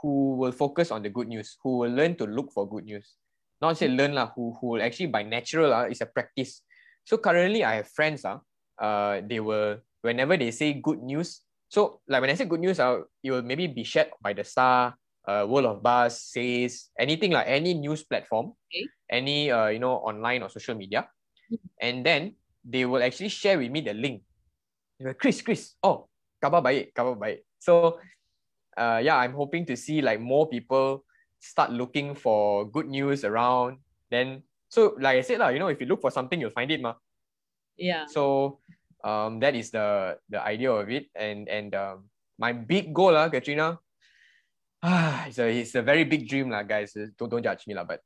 [0.01, 3.19] who will focus on the good news, who will learn to look for good news.
[3.61, 6.65] Not say learn lah, who who will actually by natural ah, is a practice.
[7.05, 8.41] So currently I have friends ah,
[8.81, 11.45] uh, they will whenever they say good news.
[11.69, 14.41] So like when I say good news, uh, it will maybe be shared by the
[14.41, 14.97] Star,
[15.29, 18.89] uh, World of Buzz, says anything like any news platform, Okay.
[19.05, 21.05] any uh, you know online or social media,
[21.79, 24.21] and then they will actually share with me the link.
[24.99, 26.07] Like, Chris, Chris, oh,
[26.41, 27.45] kabar baik, kabar baik.
[27.59, 27.99] So,
[28.77, 31.05] uh, yeah, I'm hoping to see like more people
[31.39, 33.79] start looking for good news around.
[34.11, 36.71] Then, so like I said lah, you know, if you look for something, you'll find
[36.71, 36.95] it, ma.
[37.77, 38.05] Yeah.
[38.11, 38.59] So,
[39.03, 43.31] um, that is the the idea of it, and and um, my big goal, lah,
[43.31, 43.79] Katrina.
[44.83, 46.95] Ah, it's a it's a very big dream, lah, guys.
[46.95, 47.87] Uh, Don't don't judge me, lah.
[47.87, 48.03] But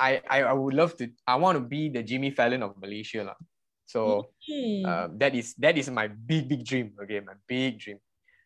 [0.00, 1.12] I, I I would love to.
[1.28, 3.38] I want to be the Jimmy Fallon of Malaysia, lah.
[3.84, 4.86] So Hmm.
[4.88, 6.96] um, that is that is my big big dream.
[6.96, 8.00] Okay, my big dream.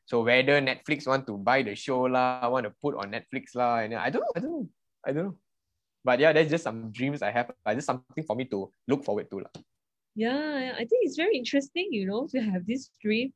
[0.04, 3.86] So whether Netflix want to buy the show lah, want to put on Netflix lah,
[3.86, 4.66] and I don't know, I don't know,
[5.00, 5.36] I don't know.
[6.04, 7.48] But yeah, that's just some dreams I have.
[7.64, 9.52] Uh, just something for me to look forward to lah.
[10.12, 13.32] Yeah, I think it's very interesting, you know, to have this dream,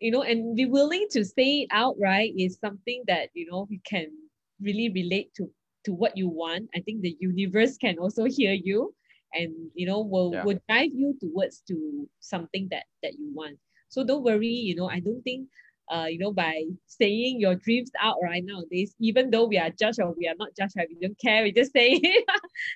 [0.00, 2.32] you know, and be willing to say it out, right?
[2.32, 4.08] Is something that, you know, we can
[4.56, 5.52] really relate to
[5.86, 8.92] to what you want, I think the universe can also hear you
[9.34, 10.44] and you know will Yeah.
[10.44, 13.58] will drive you towards to something that that you want.
[13.88, 15.48] So don't worry, you know, I don't think
[15.86, 20.02] uh, you know, by saying your dreams out right nowadays, even though we are judged
[20.02, 20.90] or we are not judged, right?
[20.90, 22.26] We don't care, we just say it.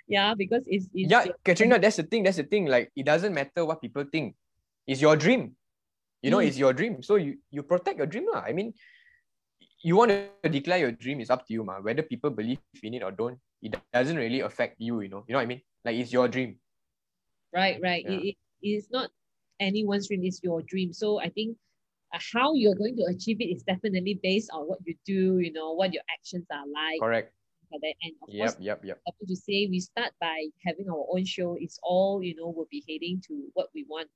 [0.07, 2.23] yeah, because it's, it's yeah, your- Katrina, that's the thing.
[2.23, 2.67] That's the thing.
[2.71, 4.39] Like it doesn't matter what people think.
[4.87, 5.59] It's your dream.
[6.23, 6.47] You know, Mm.
[6.47, 7.03] it's your dream.
[7.03, 8.31] So you you protect your dream.
[8.31, 8.47] lah.
[8.47, 8.75] I mean,
[9.83, 11.81] you want to declare your dream is up to you, ma.
[11.81, 15.25] Whether people believe in it or don't, it doesn't really affect you, you know.
[15.27, 15.63] You know what I mean?
[15.85, 16.59] Like it's your dream.
[17.53, 18.13] right right Yeah.
[18.19, 19.11] it, it is not
[19.61, 21.57] anyone's dream it's your dream so i think
[22.15, 25.53] uh, how you're going to achieve it is definitely based on what you do you
[25.53, 27.33] know what your actions are like Correct.
[27.73, 27.95] like that.
[28.03, 28.99] and of Yep, course yep, yep.
[29.07, 32.69] happy to say we start by having our own show it's all you know We'll
[32.71, 34.09] be heading to what we want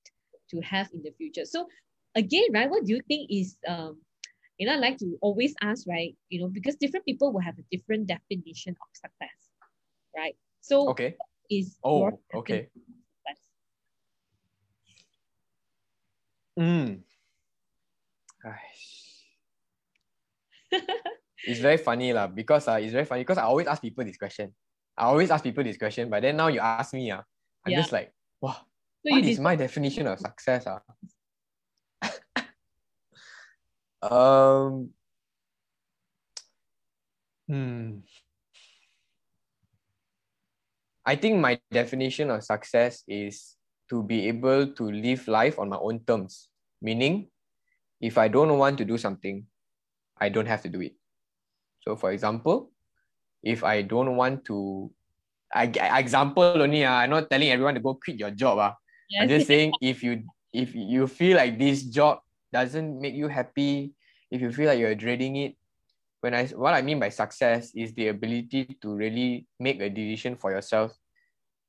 [0.50, 1.66] to have in the future so
[2.14, 3.98] again right what do you think is um
[4.58, 7.58] you know i like to always ask right you know because different people will have
[7.58, 9.50] a different definition of success
[10.16, 11.16] right so Okay.
[11.50, 12.68] is your Oh, okay.
[16.58, 17.02] Mm.
[21.46, 24.16] it's very funny lah because uh, it's very funny because I always ask people this
[24.16, 24.54] question.
[24.96, 27.20] I always ask people this question, but then now you ask me, uh,
[27.66, 27.80] I'm Yeah.
[27.82, 28.54] just like, wow,
[29.02, 30.66] so what you my definition of success?
[30.66, 30.78] Uh?
[34.10, 34.90] Um,
[37.48, 37.98] hmm.
[41.04, 43.56] I think my definition of success is
[43.90, 46.48] to be able to live life on my own terms.
[46.80, 47.28] Meaning,
[48.00, 49.44] if I don't want to do something,
[50.18, 50.94] I don't have to do it.
[51.80, 52.72] So, for example,
[53.42, 54.90] if I don't want to,
[55.54, 58.58] I, I- example only, uh, I'm not telling everyone to go quit your job.
[58.58, 58.72] Uh.
[59.20, 62.20] I'm just saying if you if you feel like this job
[62.54, 63.90] doesn't make you happy,
[64.30, 65.58] if you feel like you're dreading it,
[66.22, 70.38] when I what I mean by success is the ability to really make a decision
[70.38, 70.94] for yourself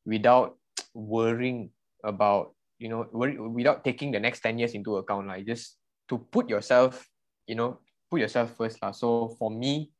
[0.05, 0.55] without
[0.93, 1.73] worrying
[2.05, 5.75] about you know worry, without taking the next 10 years into account like just
[6.07, 7.03] to put yourself
[7.49, 8.91] you know put yourself first lah.
[8.91, 9.91] so for me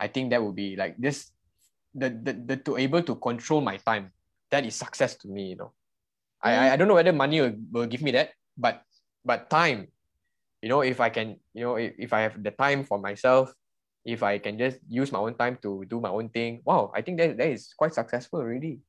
[0.00, 1.32] i think that would be like this
[1.92, 4.12] the, the, the to able to control my time
[4.52, 5.72] that is success to me you know
[6.38, 8.84] I, I don't know whether money will, will give me that but
[9.24, 9.90] but time
[10.62, 13.52] you know if i can you know if, if i have the time for myself
[14.04, 17.00] if i can just use my own time to do my own thing wow i
[17.02, 18.80] think that, that is quite successful already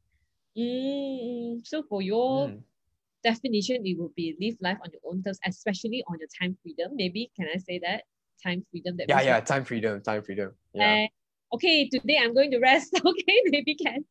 [0.58, 2.64] Mm, so for your Mm.
[3.24, 6.92] definition, it would be live life on your own terms, especially on your time freedom.
[6.96, 8.04] Maybe can I say that
[8.44, 8.98] time freedom?
[8.98, 12.92] That yeah yeah time freedom time freedom yeah uh, okay, today I'm going to rest.
[13.06, 14.04] Okay, maybe can,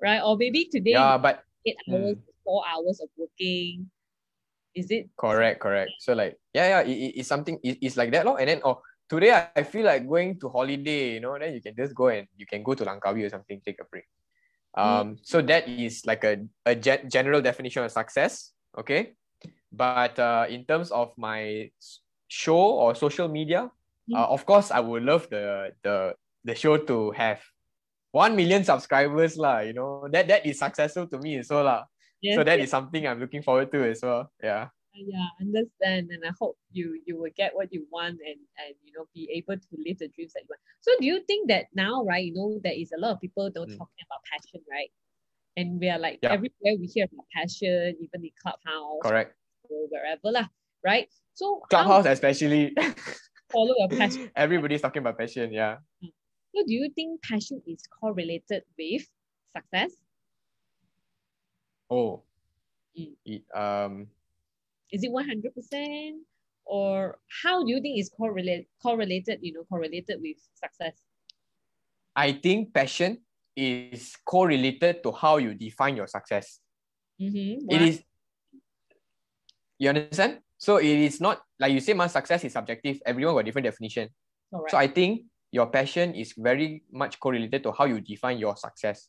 [0.00, 0.22] right?
[0.22, 3.90] Or maybe today yeah but eight hours, four hours of working.
[4.74, 5.90] Is it Correct, correct.
[5.98, 7.58] So like, yeah, yeah, it, it- it's something.
[7.62, 8.38] It, it's like that, lor.
[8.40, 11.14] And then, oh, today I, I feel like going to holiday.
[11.14, 13.60] You know, then you can just go and you can go to Langkawi or something,
[13.64, 14.04] take a break.
[14.74, 18.52] Um, so that is like a a gen- general definition of success.
[18.78, 19.14] Okay,
[19.72, 21.70] but uh, in terms of my
[22.28, 23.70] show or social media,
[24.10, 24.16] Mm.
[24.16, 27.38] uh, of course, I would love the the the show to have
[28.10, 29.60] one million subscribers, lah.
[29.62, 31.86] You know, that that is successful to me, so lah.
[32.18, 34.30] yes, so that yes, is something I'm looking forward to as well.
[34.42, 34.70] Yeah.
[34.94, 36.10] Yeah, understand.
[36.10, 39.30] And I hope you you will get what you want and and you know be
[39.34, 40.60] able to live the dreams that you want.
[40.80, 42.24] So do you think that now, right?
[42.24, 43.78] You know, there is a lot of people don't Mm.
[43.78, 44.90] talking about passion, right?
[45.56, 46.32] And we are like Yeah.
[46.32, 49.36] everywhere we hear about passion, even in clubhouse, Correct.
[49.68, 50.48] or wherever lah,
[50.84, 51.08] right?
[51.34, 52.74] So Clubhouse especially.
[53.52, 54.30] follow your passion.
[54.36, 55.52] Everybody's talking about passion.
[55.52, 55.78] Yeah.
[56.54, 59.06] So do you think passion is correlated with
[59.54, 59.92] success?
[61.90, 62.22] Oh.
[62.98, 63.14] Mm.
[63.26, 64.06] It, um.
[64.92, 66.26] Is it one hundred percent?
[66.66, 71.02] Or how do you think is correlate correlated, you know, correlated with success?
[72.14, 73.22] I think passion
[73.56, 76.60] is correlated to how you define your success.
[77.20, 77.70] Mm-hmm.
[77.70, 78.02] It is.
[79.78, 80.40] You understand?
[80.58, 83.00] So it is not like you say, my success is subjective.
[83.06, 84.10] Everyone got different definition.
[84.52, 84.70] correct.
[84.70, 89.08] So I think your passion is very much correlated to how you define your success.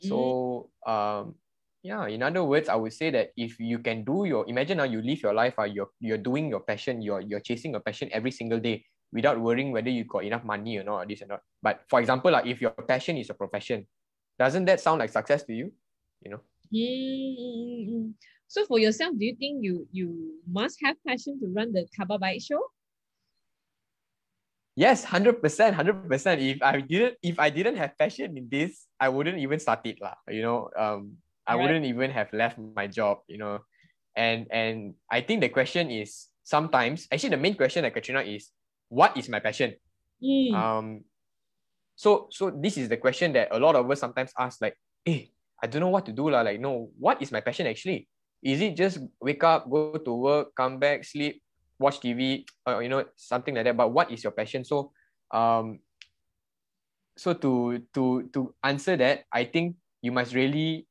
[0.00, 1.34] So um
[1.82, 4.84] yeah, in other words, I would say that if you can do your imagine now
[4.84, 8.10] you live your life, uh, you're you're doing your passion, you're you're chasing your passion
[8.12, 11.26] every single day without worrying whether you got enough money or not, or this or
[11.26, 11.40] not.
[11.62, 13.86] But for example, like if your passion is a profession,
[14.38, 15.72] doesn't that sound like success to you?
[16.22, 16.40] You know?
[16.74, 18.12] Mm.
[18.48, 22.18] So for yourself, do you think you you must have passion to run the Khabar
[22.18, 22.60] Baik show?
[24.74, 26.40] Yes, hundred percent, hundred percent.
[26.40, 29.98] If I didn't, if I didn't have passion in this, I wouldn't even start it,
[29.98, 30.14] lah.
[30.30, 31.62] You know, um, I Right.
[31.64, 33.24] wouldn't even have left my job.
[33.26, 33.64] You know,
[34.14, 38.52] and and I think the question is sometimes actually the main question at Katrina is
[38.88, 39.74] what is my passion?
[40.22, 40.52] Mm.
[40.54, 40.88] Um,
[41.98, 45.34] So so this is the question that a lot of us sometimes ask, like, hey,
[45.58, 46.30] I don't know what to do.
[46.30, 46.46] La.
[46.46, 48.06] Like, no, what is my passion actually?
[48.38, 51.42] Is it just wake up, go to work, come back, sleep,
[51.74, 53.74] watch TV, or you know, something like that?
[53.76, 54.62] But what is your passion?
[54.62, 54.92] So
[55.34, 55.82] um
[57.18, 60.87] so to to to answer that, I think you must really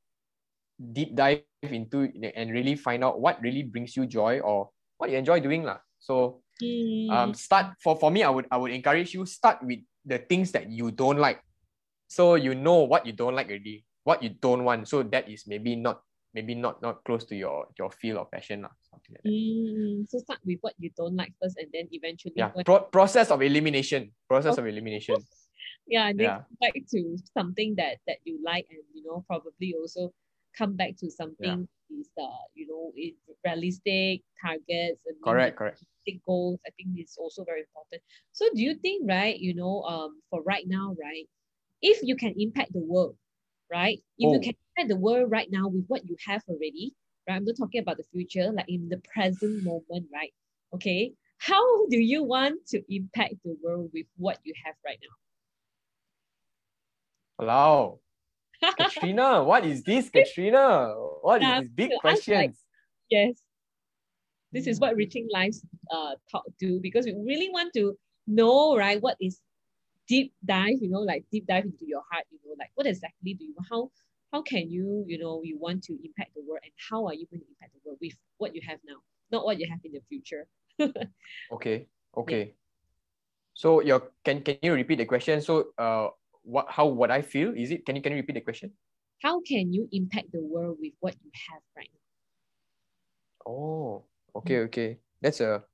[0.77, 5.17] deep dive into and really find out what really brings you joy or what you
[5.17, 5.63] enjoy doing.
[5.63, 5.77] La.
[5.99, 6.41] So
[7.09, 10.51] um start for, for me I would I would encourage you start with the things
[10.53, 11.41] that you don't like.
[12.07, 14.87] So you know what you don't like already, what you don't want.
[14.87, 16.01] So that is maybe not
[16.33, 18.61] maybe not not close to your your field of passion.
[18.61, 19.29] Lah, something like that.
[19.33, 22.53] Mm, so start with what you don't like first and then eventually Yeah.
[22.65, 24.13] Pro- process of elimination.
[24.29, 25.17] Process of elimination.
[25.87, 26.41] yeah, then Yeah.
[26.61, 30.13] back to something that that you like and you know probably also
[30.58, 35.84] come back to something is uh you know it's realistic targets and Correct, correct.
[36.26, 40.22] goals i think is also very important so do you think right you know um
[40.30, 41.28] for right now right
[41.82, 43.15] if you can impact the world
[43.72, 44.41] right if you Oh.
[44.41, 46.93] can impact the world right now with what you have already
[47.28, 50.34] right i'm not talking about the future like in the present moment right
[50.74, 55.15] okay how do you want to impact the world with what you have right now
[57.39, 58.02] Wow.
[58.63, 60.93] Kathrina, what is this, Kathrina?
[61.22, 62.63] What is Yeah, these big ask, like, questions?
[63.10, 63.41] Yes.
[64.52, 69.02] This is what Reaching Lives uh talk do because we really want to know, right,
[69.02, 69.41] what is
[70.08, 73.34] deep dive, you know, like deep dive into your heart, you know, like what exactly
[73.34, 73.91] do you how
[74.32, 77.28] how can you, you know, you want to impact the world and how are you
[77.28, 78.98] going to impact the world with what you have now,
[79.32, 80.48] not what you have in the future.
[81.52, 82.54] Okay, okay.
[83.54, 85.41] So your can can you repeat the question?
[85.41, 86.10] So uh
[86.47, 87.51] what how would I feel?
[87.51, 88.71] Is it can you can you repeat the question?
[89.19, 92.05] How can you impact the world with what you have right now?
[93.43, 95.03] Oh, okay, okay.
[95.19, 95.67] That's a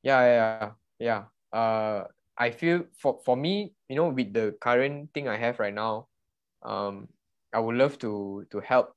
[0.00, 1.22] yeah, yeah, yeah, yeah.
[1.52, 5.74] Uh, I feel for for me, you know, with the current thing I have right
[5.74, 6.08] now,
[6.64, 7.08] um,
[7.52, 8.96] I would love to to help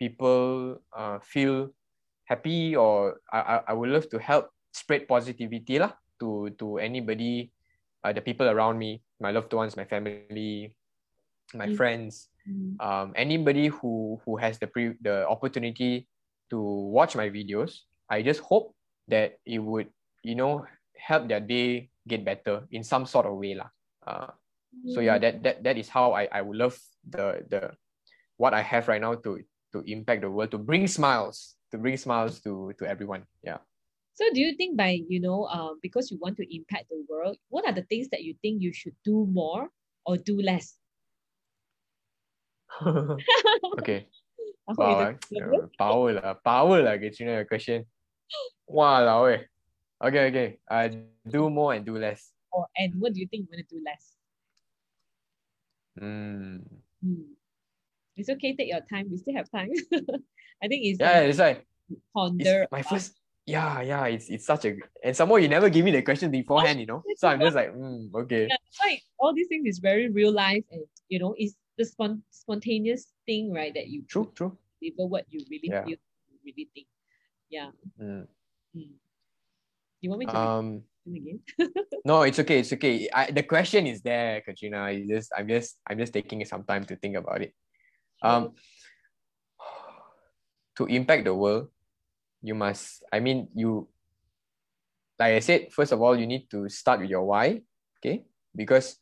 [0.00, 1.70] people uh feel
[2.24, 7.50] happy or I I, I would love to help spread positivity lah to to anybody,
[8.02, 10.76] uh, the people around me, my loved ones, my family,
[11.56, 11.76] my Mm.
[11.76, 12.28] friends
[12.80, 16.08] um, anybody who who has the pre the opportunity
[16.50, 16.58] to
[16.92, 18.74] watch my videos i just hope
[19.08, 19.88] that it would
[20.22, 20.64] you know
[20.96, 23.68] help their day get better in some sort of way lah.
[24.04, 24.28] Uh,
[24.92, 26.76] so yeah that, that that is how I, I would love
[27.08, 27.72] the the
[28.36, 29.40] what i have right now to
[29.72, 33.64] to impact the world to bring smiles to bring smiles to to everyone yeah
[34.14, 37.36] So do you think by, you know, um, because you want to impact the world,
[37.48, 39.68] what are the things that you think you should do more
[40.06, 40.78] or do less?
[43.78, 44.08] okay
[44.66, 47.86] I hope you wow don't feel uh, power lah power lah Kathrina your question
[48.66, 49.46] wow eh.
[50.02, 50.90] okay okay uh,
[51.22, 53.82] do more and do less or and what do you think you want to do
[53.84, 54.14] less?
[56.00, 56.62] mm.
[57.02, 57.34] Hmm.
[58.16, 59.10] It's okay, take your time.
[59.10, 59.70] We still have time.
[60.62, 61.52] I think it's yeah um, that's why
[62.14, 62.62] ponder.
[62.62, 65.84] it's my first yeah yeah it's it's such a and some more you never give
[65.84, 69.34] me the question beforehand you know so i'm just like mm, okay Yeah, why all
[69.34, 73.74] these things is very real life and you know it's the spon- spontaneous thing, right?
[73.74, 75.84] That you true true deliver what you really Yeah.
[75.84, 75.98] feel,
[76.30, 76.86] you really think.
[77.50, 77.70] Yeah.
[78.00, 78.26] Mm.
[78.74, 78.94] Hmm.
[80.00, 81.40] You want me to um again?
[82.04, 85.76] no it's okay it's okay I, the question is there kathrina it's just i'm just
[85.86, 87.52] i'm just taking some time to think about it
[88.22, 88.52] um
[90.76, 91.68] to impact the world
[92.44, 93.88] you must i mean you
[95.18, 97.64] like i said first of all you need to start with your why
[98.04, 98.24] okay?
[98.52, 99.00] Because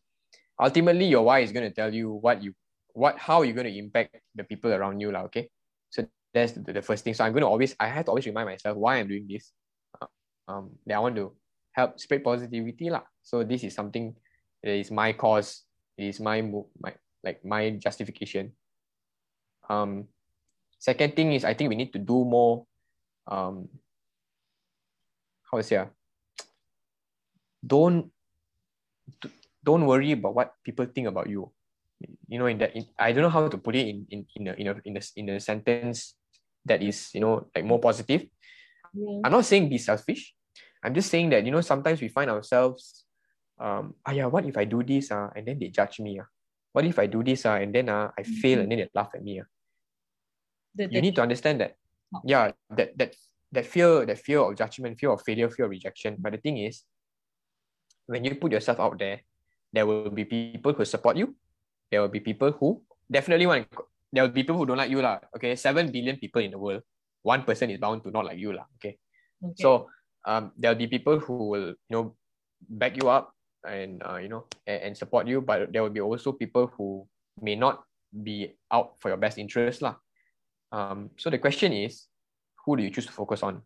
[0.60, 2.54] ultimately your why is going to tell you what you
[2.94, 5.50] what how you're going to impact the people around you lah, okay?
[5.90, 7.14] So that's the, first thing.
[7.14, 9.50] So i'm going to always i have to always remind myself why i'm doing this
[10.00, 10.08] Uh,
[10.48, 11.34] um that i want to
[11.76, 13.04] help spread positivity lah.
[13.20, 14.14] so this is something
[14.62, 15.66] that is my cause
[15.98, 16.40] it is my
[16.78, 18.54] my like my justification.
[19.68, 20.08] Um
[20.78, 22.66] second thing is i think we need to do more
[23.26, 23.68] um
[25.50, 25.90] how to say ah,
[27.62, 28.10] don't
[29.62, 31.50] don't worry about what people think about you
[32.26, 34.48] you know in that in, i don't know how to put it in in in
[34.48, 36.14] a, in a, in a, in a sentence
[36.64, 38.26] that is you know like more positive
[38.92, 39.24] Yeah.
[39.24, 40.36] i'm not saying be selfish
[40.84, 43.08] i'm just saying that you know sometimes we find ourselves
[43.56, 46.28] um ah yeah what if i do this uh, and then they judge me uh?
[46.76, 49.08] what if i do this uh, and then uh, i fail and then they laugh
[49.14, 49.48] at me uh?
[50.74, 51.76] The, you need to understand that.
[52.24, 53.14] Yeah that that
[53.52, 56.58] that fear that fear of judgment fear of failure fear of rejection but the thing
[56.58, 56.84] is
[58.06, 59.20] when you put yourself out there
[59.72, 61.34] there will be people who support you
[61.90, 63.66] there will be people who definitely want
[64.12, 65.20] there will be people who don't like you lah.
[65.34, 66.82] okay 7 billion people in the world
[67.22, 68.66] one person is bound to not like you lah.
[68.76, 68.98] okay
[69.40, 69.62] okay.
[69.62, 69.88] so
[70.24, 72.14] um, there'll be people who will, you know,
[72.68, 73.34] back you up.
[73.62, 77.06] and uh, you know and, and support you, but there will be also people who
[77.38, 79.94] may not be out for your best interest lah.
[80.72, 82.08] Um, so the question is,
[82.64, 83.62] who do you choose to focus on?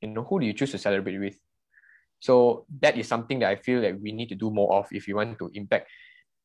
[0.00, 1.36] You know, who do you choose to celebrate with?
[2.20, 5.08] So that is something that I feel that we need to do more of if
[5.08, 5.88] you want to impact.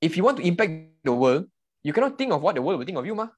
[0.02, 1.48] If you want to impact the world,
[1.84, 3.30] you cannot think of what the world will think of you, ma.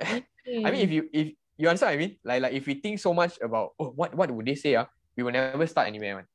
[0.02, 2.98] I mean, if you if you understand what I mean, like like if we think
[3.00, 4.86] so much about oh what what would they say, uh,
[5.16, 6.26] we will never start anywhere, man.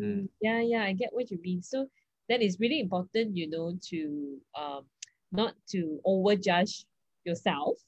[0.00, 0.28] Mm, Mm.
[0.40, 1.62] Yeah, yeah, I get what you mean.
[1.62, 1.88] So
[2.28, 4.84] that is really important, you know, to um
[5.32, 6.84] not to overjudge
[7.24, 7.78] yourself,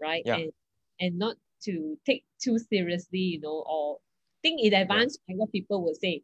[0.00, 0.22] right?
[0.24, 0.36] Yeah.
[0.36, 0.52] And
[1.00, 3.98] and not to take too seriously, you know, or
[4.42, 6.22] think in advance like what people will say.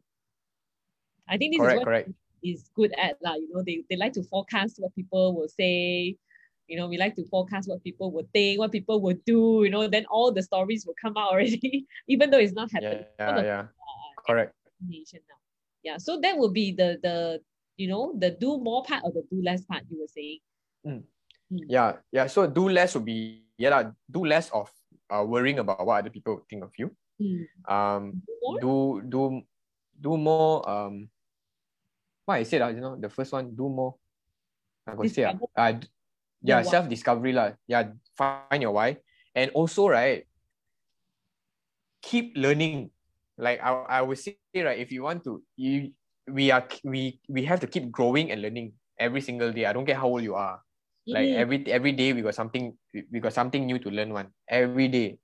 [1.27, 2.09] I think this Correct, is what correct.
[2.43, 3.35] is good at lah.
[3.35, 6.15] You know, they, they like to forecast what people will say.
[6.67, 9.61] You know, we like to forecast what people will think, what people will do.
[9.63, 13.05] You know, then all the stories will come out already, even though it's not happening.
[13.19, 13.59] Yeah, yeah, yeah.
[13.59, 14.53] uh, Correct.
[14.81, 14.97] now.
[15.83, 17.41] Yeah, so that will be the the
[17.77, 20.39] you know the do more part or the do less part you were saying.
[21.49, 22.27] Yeah, yeah.
[22.27, 24.69] So do less would be yeah, lah, do less of
[25.09, 26.91] uh, worrying about what other people think of you.
[27.17, 27.47] Mm.
[27.65, 28.03] Um,
[28.61, 29.41] Do do
[29.97, 30.63] do more.
[30.63, 31.09] Um,
[32.23, 33.95] what I said, uh, you know, the first one, do more.
[34.85, 35.73] I got say, uh, Discover uh,
[36.43, 37.57] yeah, self discovery lah.
[37.67, 39.01] Yeah, find your why,
[39.35, 40.23] and also right,
[42.01, 42.91] keep learning.
[43.37, 45.91] Like I, I would say, right, if you want to, you
[46.29, 49.65] we are we we have to keep growing and learning every single day.
[49.65, 50.61] I don't care how old you are.
[51.07, 51.39] Like Mm.
[51.39, 55.15] every every day we got something we- got something new to learn one every day,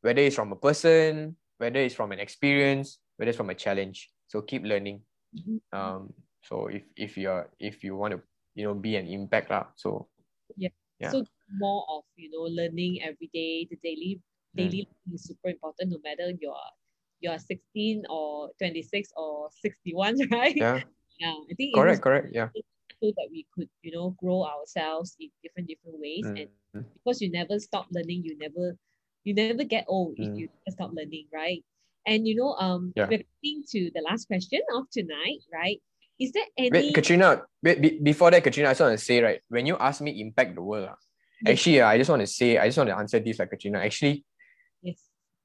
[0.00, 4.08] whether it's from a person, whether it's from an experience, whether it's from a challenge.
[4.32, 5.04] So keep learning.
[5.36, 5.60] Mhm.
[5.76, 6.16] Um.
[6.48, 8.24] So if if you're if you want to
[8.56, 9.68] you know be an impact lah.
[9.76, 10.08] So
[10.56, 10.72] yeah.
[10.96, 11.12] yeah.
[11.12, 11.28] So
[11.60, 13.68] more of you know learning every day.
[13.68, 14.24] The daily
[14.56, 16.68] daily learning is super important, no matter you're
[17.20, 20.56] you're 16 or 26 or 61, right?
[20.56, 20.80] yeah,
[21.20, 22.26] Yeah, I think correct, was correct.
[22.32, 22.48] Yeah.
[23.00, 26.84] So that we could you know grow ourselves in different different ways and Mm.
[27.00, 28.76] because you never stop learning you never
[29.24, 30.38] you never get old if Mm.
[30.38, 31.64] you never stop learning right
[32.04, 33.08] and you know um Yeah.
[33.08, 35.80] we're coming to the last question of tonight right
[36.20, 37.46] is there Wait, any Kathrina.
[37.62, 40.20] Wait, be, before that, Kathrina, I just want to say right when you ask me
[40.20, 40.98] impact the world, ah,
[41.40, 41.56] Yes.
[41.56, 43.78] actually, ah, I just want to say I just want to answer this like Kathrina.
[43.80, 44.26] Actually,
[44.82, 44.98] yes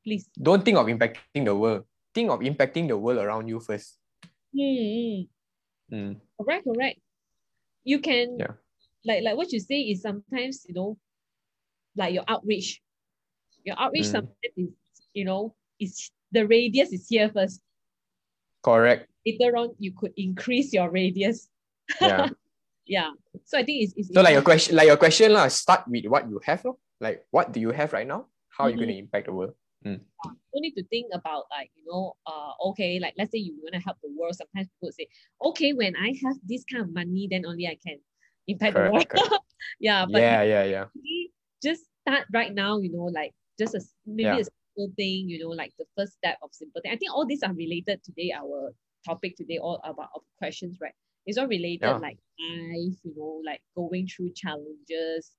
[0.04, 1.86] please don't think of impacting the world.
[2.14, 4.02] Think of impacting the world around you first.
[4.52, 5.30] Hmm.
[5.94, 6.18] Mm.
[6.42, 7.00] correct correct
[7.84, 8.54] you can Yeah.
[9.06, 10.98] like like what you say is sometimes you know
[11.96, 12.82] like your outreach
[13.64, 14.12] your outreach Mm.
[14.12, 14.70] sometimes is
[15.14, 17.62] you know is the radius is here first
[18.64, 19.10] Correct.
[19.26, 21.50] later on you could increase your radius
[22.02, 22.30] Yeah.
[22.86, 23.12] yeah
[23.44, 25.32] so i think it's, it's so like your question, like your question.
[25.50, 26.64] Start with what you have.
[27.00, 28.28] Like what do you have right now?
[28.50, 28.80] How are you Mhm.
[28.80, 29.56] going to impact the world?
[29.84, 33.74] Don't need to think about like you know uh okay like let's say you want
[33.74, 35.08] to help the world sometimes people say
[35.44, 37.98] okay when i have this kind of money then only i can
[38.48, 39.44] impact the world Correct, correct.
[39.80, 40.86] yeah but yeah, yeah, yeah.
[41.62, 44.42] just start right now you know like just a maybe Yeah.
[44.42, 47.26] a simple thing you know like the first step of simple thing i think all
[47.26, 48.72] these are related today our
[49.06, 50.94] topic today all about our questions right
[51.26, 51.98] it's all related Yeah.
[51.98, 55.32] like life you know like going through challenges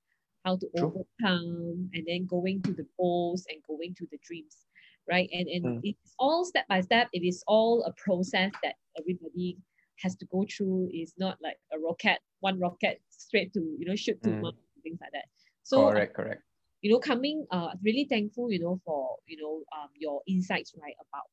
[0.45, 0.88] how to True.
[1.22, 4.66] overcome and then going to the goals and going to the dreams
[5.09, 5.80] right and and Mm.
[5.82, 9.57] it's all step by step it is all a process that everybody
[10.03, 13.95] has to go through it's not like a rocket one rocket straight to you know
[13.97, 14.40] shoot to Mm.
[14.40, 15.26] Mars, things like that
[15.62, 16.42] so uh, correct, correct.
[16.82, 20.95] you know coming uh really thankful you know for you know um your insights right
[21.01, 21.24] about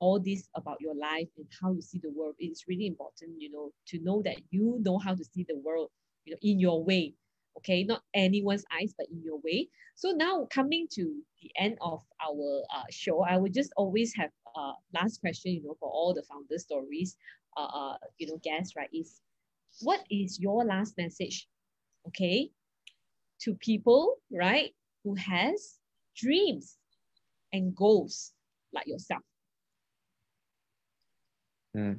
[0.00, 3.50] all this about your life and how you see the world it's really important you
[3.50, 5.90] know to know that you know how to see the world
[6.24, 7.14] you know in your way
[7.56, 12.02] okay not anyone's eyes but in your way so now coming to the end of
[12.26, 16.14] our uh, show i would just always have uh last question you know for all
[16.14, 17.16] the founder stories
[17.56, 19.20] uh, uh you know guests right is
[19.82, 21.48] what is your last message
[22.06, 22.50] okay
[23.40, 25.78] to people right who has
[26.16, 26.76] dreams
[27.52, 28.32] and goals
[28.72, 29.22] like yourself
[31.76, 31.98] Mm.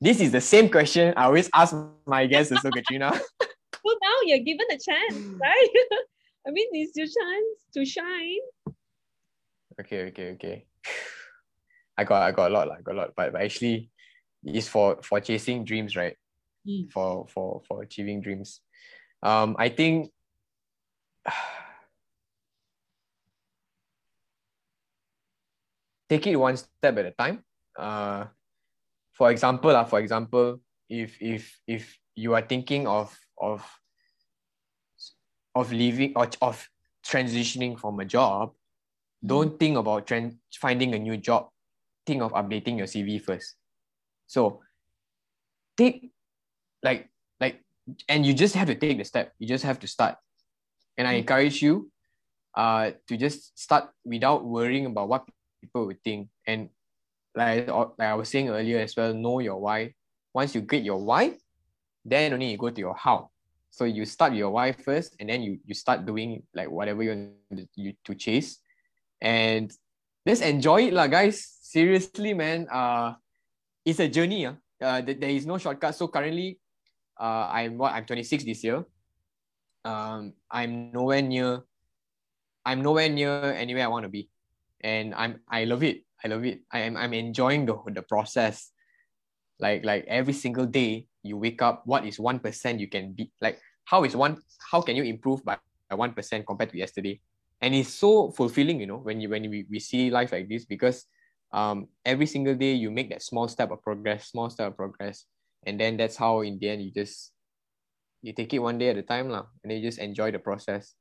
[0.00, 1.74] This is the same question I always ask
[2.06, 3.18] my guests also, Kathrina.
[3.86, 5.70] well now you're given a chance right
[6.46, 8.74] i mean it's your chance to shine
[9.78, 10.64] Okay, okay, okay.
[11.98, 13.12] I got I got a lot, I got a lot.
[13.16, 13.90] But but actually
[14.44, 16.16] it's for for chasing dreams, right?
[16.66, 16.90] Mm.
[16.92, 18.60] For for for achieving dreams.
[19.22, 20.10] Um I think
[26.08, 27.44] take it one step at a time.
[27.78, 28.26] Uh
[29.12, 33.64] for example, uh, for example, if if if you are thinking of of
[35.54, 36.68] of leaving or of
[37.04, 38.52] transitioning from a job,
[39.24, 41.48] don't think about trend, finding a new job.
[42.06, 43.56] Think of updating your CV first.
[44.26, 44.60] So
[45.76, 46.10] take
[46.82, 47.08] like
[47.40, 47.62] like
[48.08, 49.32] and you just have to take the step.
[49.38, 50.16] You just have to start.
[50.96, 51.18] And I Mm.
[51.18, 51.90] encourage you
[52.54, 55.28] uh to just start without worrying about what
[55.60, 56.28] people would think.
[56.46, 56.70] And
[57.34, 59.94] like, like I was saying earlier as well, know your why.
[60.32, 61.36] Once you get your why,
[62.06, 63.30] then only you go to your how.
[63.70, 67.12] So you start your why first, and then you you start doing like whatever you
[67.50, 68.62] want you to chase,
[69.20, 69.68] and
[70.24, 71.44] just enjoy it, lah, guys.
[71.60, 72.70] Seriously, man.
[72.70, 73.18] Uh,
[73.84, 74.46] it's a journey.
[74.46, 74.56] Uh.
[74.80, 75.94] Uh, th- there is no shortcut.
[75.94, 76.60] So currently,
[77.18, 78.84] uh, I'm what I'm 26 this year.
[79.84, 81.62] Um, I'm nowhere near.
[82.64, 84.28] I'm nowhere near anywhere I want to be,
[84.80, 86.02] and I'm I love it.
[86.22, 86.64] I love it.
[86.72, 88.72] I am I'm enjoying the the process.
[89.60, 93.30] Like like every single day you wake up, what is one percent you can be
[93.40, 93.58] like?
[93.84, 94.38] How is one?
[94.70, 95.58] How can you improve by
[95.90, 97.20] one percent compared to yesterday?
[97.60, 100.64] And it's so fulfilling, you know, when you when we, we see life like this
[100.64, 101.06] because
[101.52, 105.26] um every single day you make that small step of progress, small step of progress,
[105.64, 107.32] and then that's how in the end you just
[108.22, 110.38] you take it one day at a time lah, and then you just enjoy the
[110.38, 110.94] process.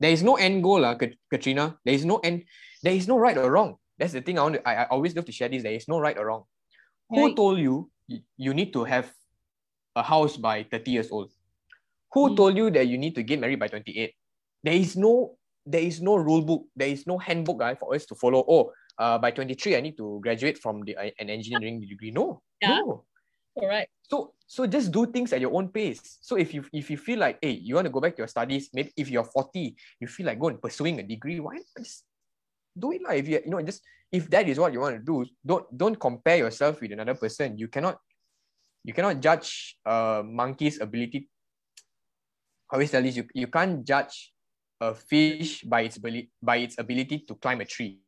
[0.00, 1.76] There is no end goal lah, Kat- Kathrina.
[1.84, 2.44] There is no end.
[2.82, 3.76] There is no right or wrong.
[3.98, 4.66] That's the thing I want to.
[4.66, 5.62] I, I always love to share this.
[5.62, 6.44] There is no right or wrong.
[7.10, 7.90] Who told you
[8.36, 9.12] you need to have
[9.96, 11.32] a house by 30 years old?
[12.12, 12.36] Who Mm.
[12.36, 14.14] told you that you need to get married by 28?
[14.62, 16.66] There is no there is no rule book.
[16.74, 18.44] There is no handbook guy for us to follow.
[18.48, 22.10] Oh, uh, by 23 I need to graduate from the uh, an engineering degree.
[22.10, 22.82] No, Yeah.
[22.82, 23.04] no.
[23.56, 23.90] Correct.
[24.10, 26.18] So so just do things at your own pace.
[26.20, 28.28] So if you if you feel like hey you want to go back to your
[28.28, 31.66] studies, maybe if you're 40, you feel like go and pursuing a degree, why not
[31.78, 32.04] just
[32.76, 35.02] do it like if you you know just if that is what you want to
[35.04, 37.56] do, don't don't compare yourself with another person.
[37.56, 37.98] You cannot
[38.84, 41.28] you cannot judge a monkey's ability.
[42.70, 44.32] I always tell this you, you can't judge
[44.80, 48.00] a fish by its ability by its ability to climb a tree.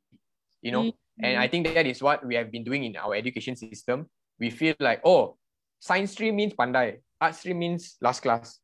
[0.62, 3.54] You know, and I think that is what we have been doing in our education
[3.54, 4.08] system.
[4.40, 5.36] We feel like, oh,
[5.78, 8.58] science stream means pandai, art stream means last class.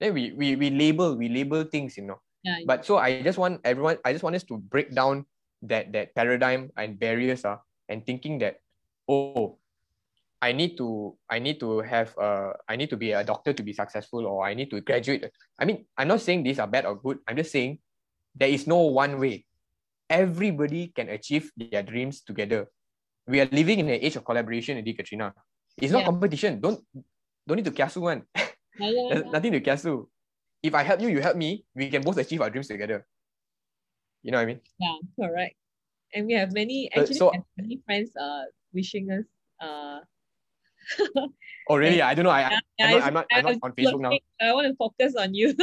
[0.00, 2.20] Then we we, we label, we label things, you know.
[2.42, 5.26] yeah, But so I just want everyone, I just want us to break down
[5.62, 8.62] that that paradigm and barriers uh, and thinking that,
[9.08, 9.58] oh,
[10.42, 13.62] I need to I need to have uh I need to be a doctor to
[13.62, 15.30] be successful or I need to graduate.
[15.54, 17.22] I mean, I'm not saying these are bad or good.
[17.30, 17.78] I'm just saying
[18.34, 19.46] there is no one way.
[20.10, 22.66] Everybody can achieve their dreams together.
[23.30, 25.30] We are living in an age of collaboration, Edi Kathrina.
[25.78, 26.10] It's not Yeah.
[26.10, 26.58] competition.
[26.60, 26.82] Don't
[27.46, 28.26] don't need to kiasu one.
[28.80, 30.08] Yeah, yeah, nothing to kiasu.
[30.64, 31.62] If I help you, you help me.
[31.76, 33.04] We can both achieve our dreams together.
[34.24, 34.60] You know what I mean?
[34.80, 35.54] Yeah, correct.
[36.16, 39.28] And we have many So- actually so- many friends uh wishing us
[39.60, 40.00] uh
[41.68, 42.02] Oh really?
[42.02, 42.34] I don't know.
[42.34, 44.10] I, I yeah, I'm, not, I'm not I'm not on Facebook now.
[44.42, 45.54] I want to focus on you.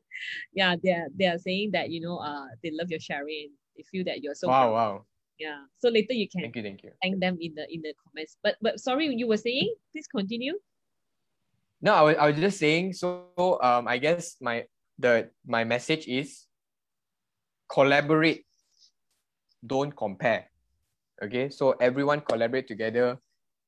[0.54, 3.52] yeah, they are they are saying that you know uh they love your sharing.
[3.76, 4.72] They feel that you're so Wow, proud.
[4.72, 5.04] wow.
[5.38, 5.60] Yeah.
[5.76, 6.90] So later you can Thank you, thank you.
[7.02, 8.40] thank them in the in the comments.
[8.42, 9.74] But but sorry, you were saying.
[9.92, 10.56] Please continue.
[11.82, 12.94] No, I was, I was just saying.
[12.94, 13.28] So
[13.60, 14.64] um, I guess my
[14.98, 16.46] the my message is
[17.68, 18.46] collaborate,
[19.60, 20.48] don't compare.
[21.22, 23.18] Okay, so everyone collaborate together,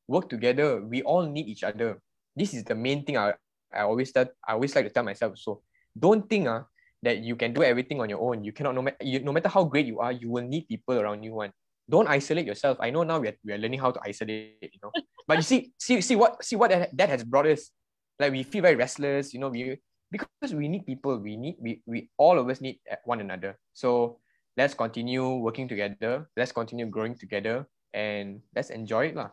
[0.09, 0.81] work together.
[0.83, 2.01] We all need each other.
[2.37, 3.35] This is the main thing I,
[3.73, 5.39] I always tell, I always like to tell myself.
[5.39, 5.63] So
[5.99, 6.63] don't think uh,
[7.03, 8.45] that you can do everything on your own.
[8.45, 10.99] You cannot no matter you, no matter how great you are, you will need people
[10.99, 11.35] around you.
[11.35, 11.53] One,
[11.89, 12.79] don't isolate yourself.
[12.81, 14.59] I know now we are, we are learning how to isolate.
[14.61, 14.93] You know,
[15.29, 17.71] but you see see see what see what that, that has brought us
[18.19, 19.77] like we feel very restless you know we
[20.11, 24.21] because we need people we need we, we all of us need one another so
[24.57, 29.31] let's continue working together let's continue growing together and let's enjoy it lah.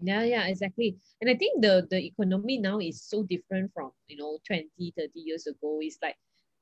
[0.00, 0.96] Yeah, yeah, exactly.
[1.20, 5.20] And I think the the economy now is so different from, you know, 20, 30
[5.20, 5.78] years ago.
[5.80, 6.16] It's like,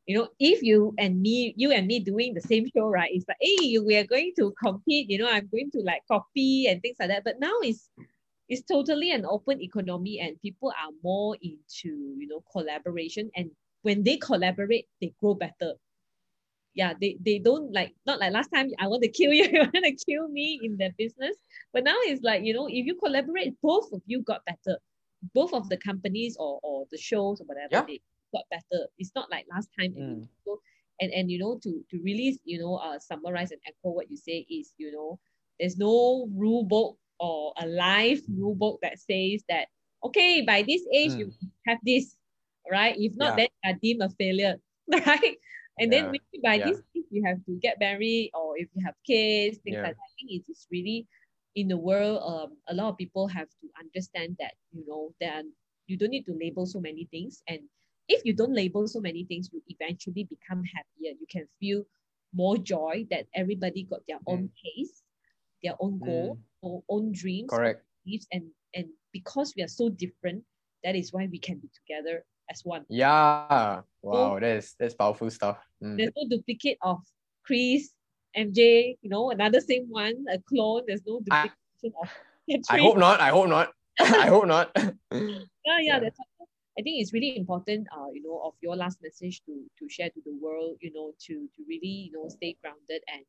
[0.06, 3.10] you know, if you and me, you and me doing the same show, right?
[3.12, 6.66] It's like, hey, we are going to compete, you know, I'm going to like copy
[6.68, 7.24] and things like that.
[7.24, 7.90] But now it's
[8.48, 13.30] it's totally an open economy and people are more into, you know, collaboration.
[13.36, 13.50] And
[13.82, 15.74] when they collaborate, they grow better.
[16.74, 19.60] Yeah, they, they don't like not like last time I want to kill you, you
[19.60, 21.36] want to kill me in their business.
[21.72, 24.78] But now it's like, you know, if you collaborate, both of you got better.
[25.34, 27.84] Both of the companies or, or the shows or whatever, Yeah.
[27.86, 28.00] they
[28.32, 28.86] got better.
[28.98, 29.94] It's not like last time.
[29.96, 30.28] And, Mm.
[30.46, 30.60] so,
[31.00, 34.16] and, and you know, to, to really, you know, uh, summarize and echo what you
[34.16, 35.18] say is, you know,
[35.58, 39.68] there's no rule book or a live rule book that says that,
[40.04, 41.32] okay, by this age, you
[41.66, 42.16] have this,
[42.70, 42.94] right?
[42.98, 43.36] If not, Yeah.
[43.36, 44.56] then you are deemed a failure,
[44.92, 45.36] right?
[45.78, 46.64] And then maybe by Yeah.
[46.64, 49.82] this age, you have to get married or if you have kids, things Yeah.
[49.82, 50.02] like that.
[50.02, 51.06] I think it is really
[51.54, 55.44] in the world, um, a lot of people have to understand that, you know, that
[55.86, 57.42] you don't need to label so many things.
[57.48, 57.60] And
[58.08, 61.12] if you don't label so many things, you eventually become happier.
[61.18, 61.84] You can feel
[62.32, 65.02] more joy that everybody got their own pace,
[65.62, 68.44] their own goal, or own dreams, correct beliefs, and
[68.74, 70.44] and because we are so different,
[70.84, 72.84] that is why we can be together as one.
[72.88, 73.80] Yeah.
[74.02, 75.58] Wow, that's that's powerful stuff.
[75.82, 75.96] Mm.
[75.96, 77.00] There's no duplicate of
[77.44, 77.90] Chris,
[78.36, 80.82] MJ, you know, another same one, a clone.
[80.86, 83.20] There's no duplication I, of I hope not.
[83.20, 83.72] I hope not.
[84.00, 84.70] I hope not.
[84.76, 84.90] yeah,
[85.64, 85.98] yeah, yeah.
[86.00, 86.18] That's
[86.76, 90.10] I think it's really important, uh, you know, of your last message to to share
[90.10, 93.24] to the world, you know, to to really, you know, stay grounded and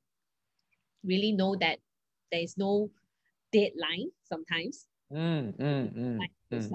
[1.04, 1.80] really know that
[2.32, 2.90] there is no
[3.54, 4.88] deadline sometimes.
[5.14, 6.20] Mm, mm, mm,
[6.52, 6.72] mm.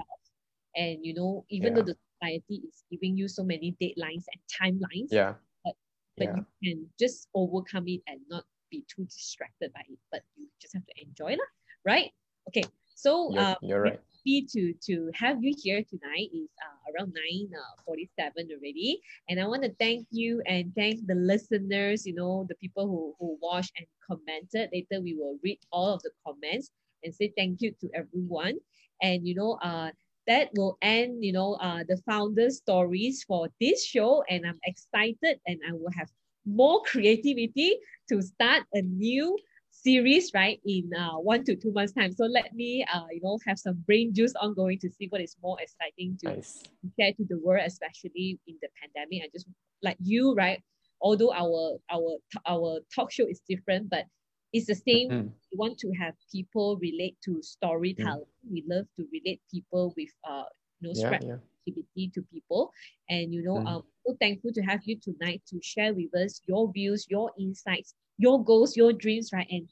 [0.75, 1.75] And you know, even yeah.
[1.75, 5.75] though the society is giving you so many deadlines and timelines, yeah, but
[6.17, 6.35] but yeah.
[6.35, 9.99] you can just overcome it and not be too distracted by it.
[10.11, 11.39] But you just have to enjoy it,
[11.85, 12.11] right?
[12.49, 12.63] Okay,
[12.95, 16.29] so you're, uh, you're right happy to to have you here tonight.
[16.33, 19.01] Is uh, around 9 uh, 47 already.
[19.29, 23.15] And I want to thank you and thank the listeners, you know, the people who,
[23.19, 24.69] who watched and commented.
[24.73, 26.71] Later we will read all of the comments
[27.03, 28.57] and say thank you to everyone.
[29.01, 29.91] And you know, uh
[30.27, 34.23] that will end, you know, uh the founder stories for this show.
[34.29, 36.09] And I'm excited and I will have
[36.45, 37.77] more creativity
[38.09, 39.37] to start a new
[39.71, 42.11] series, right, in uh, one to two months' time.
[42.13, 45.35] So let me, uh, you know, have some brain juice ongoing to see what is
[45.41, 46.63] more exciting to nice.
[46.99, 49.23] share to the world, especially in the pandemic.
[49.23, 49.47] I just
[49.81, 50.61] like you, right?
[51.01, 54.05] Although our our our talk show is different, but
[54.53, 55.09] it's the same.
[55.09, 55.27] Mm-hmm.
[55.51, 58.21] We want to have people relate to storytelling.
[58.45, 58.53] Mm-hmm.
[58.53, 60.43] We love to relate people with uh,
[60.79, 61.35] you know, spread yeah,
[61.65, 62.07] yeah.
[62.13, 62.71] to people.
[63.09, 63.67] And you know, mm-hmm.
[63.67, 67.93] um, so thankful to have you tonight to share with us your views, your insights,
[68.17, 69.47] your goals, your dreams, right?
[69.49, 69.67] And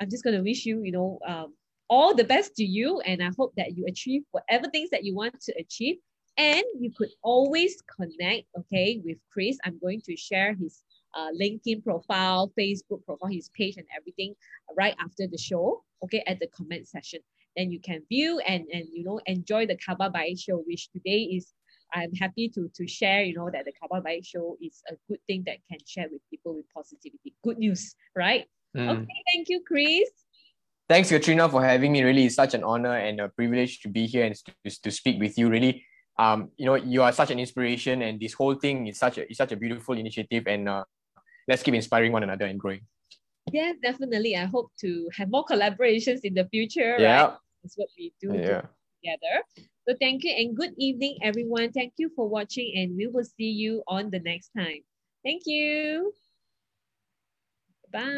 [0.00, 1.54] I'm just going to wish you, you know, um,
[1.88, 3.00] all the best to you.
[3.00, 5.96] And I hope that you achieve whatever things that you want to achieve.
[6.38, 9.56] And you could always connect, okay, with Chris.
[9.64, 10.82] I'm going to share his
[11.16, 14.34] uh, LinkedIn profile, Facebook profile, his page, and everything
[14.76, 17.20] right after the show, okay, at the comment section.
[17.56, 21.22] Then you can view and and you know enjoy the Khabar Baik show, which today
[21.36, 21.54] is
[21.94, 25.20] I'm happy to to share, you know, that the Khabar Baik show is a good
[25.26, 27.34] thing that can share with people with positivity.
[27.42, 28.44] Good news, right?
[28.76, 28.90] Mm.
[28.90, 30.08] Okay, thank you, Chris.
[30.88, 32.02] Thanks, Kathrina, for having me.
[32.02, 35.18] Really, it's such an honor and a privilege to be here and to, to speak
[35.18, 35.48] with you.
[35.48, 35.84] Really,
[36.18, 39.30] um, you know, you are such an inspiration, and this whole thing is such a
[39.30, 40.46] is such a beautiful initiative.
[40.46, 40.84] And uh,
[41.48, 42.80] let's keep inspiring one another and growing.
[43.52, 44.36] Yes, definitely.
[44.36, 46.96] I hope to have more collaborations in the future.
[46.98, 47.36] Yeah, right?
[47.62, 48.62] that's what we do yeah.
[48.98, 49.42] together.
[49.88, 51.70] So thank you and good evening, everyone.
[51.72, 54.82] Thank you for watching, and we will see you on the next time.
[55.24, 56.12] Thank you.
[57.92, 58.14] Bye.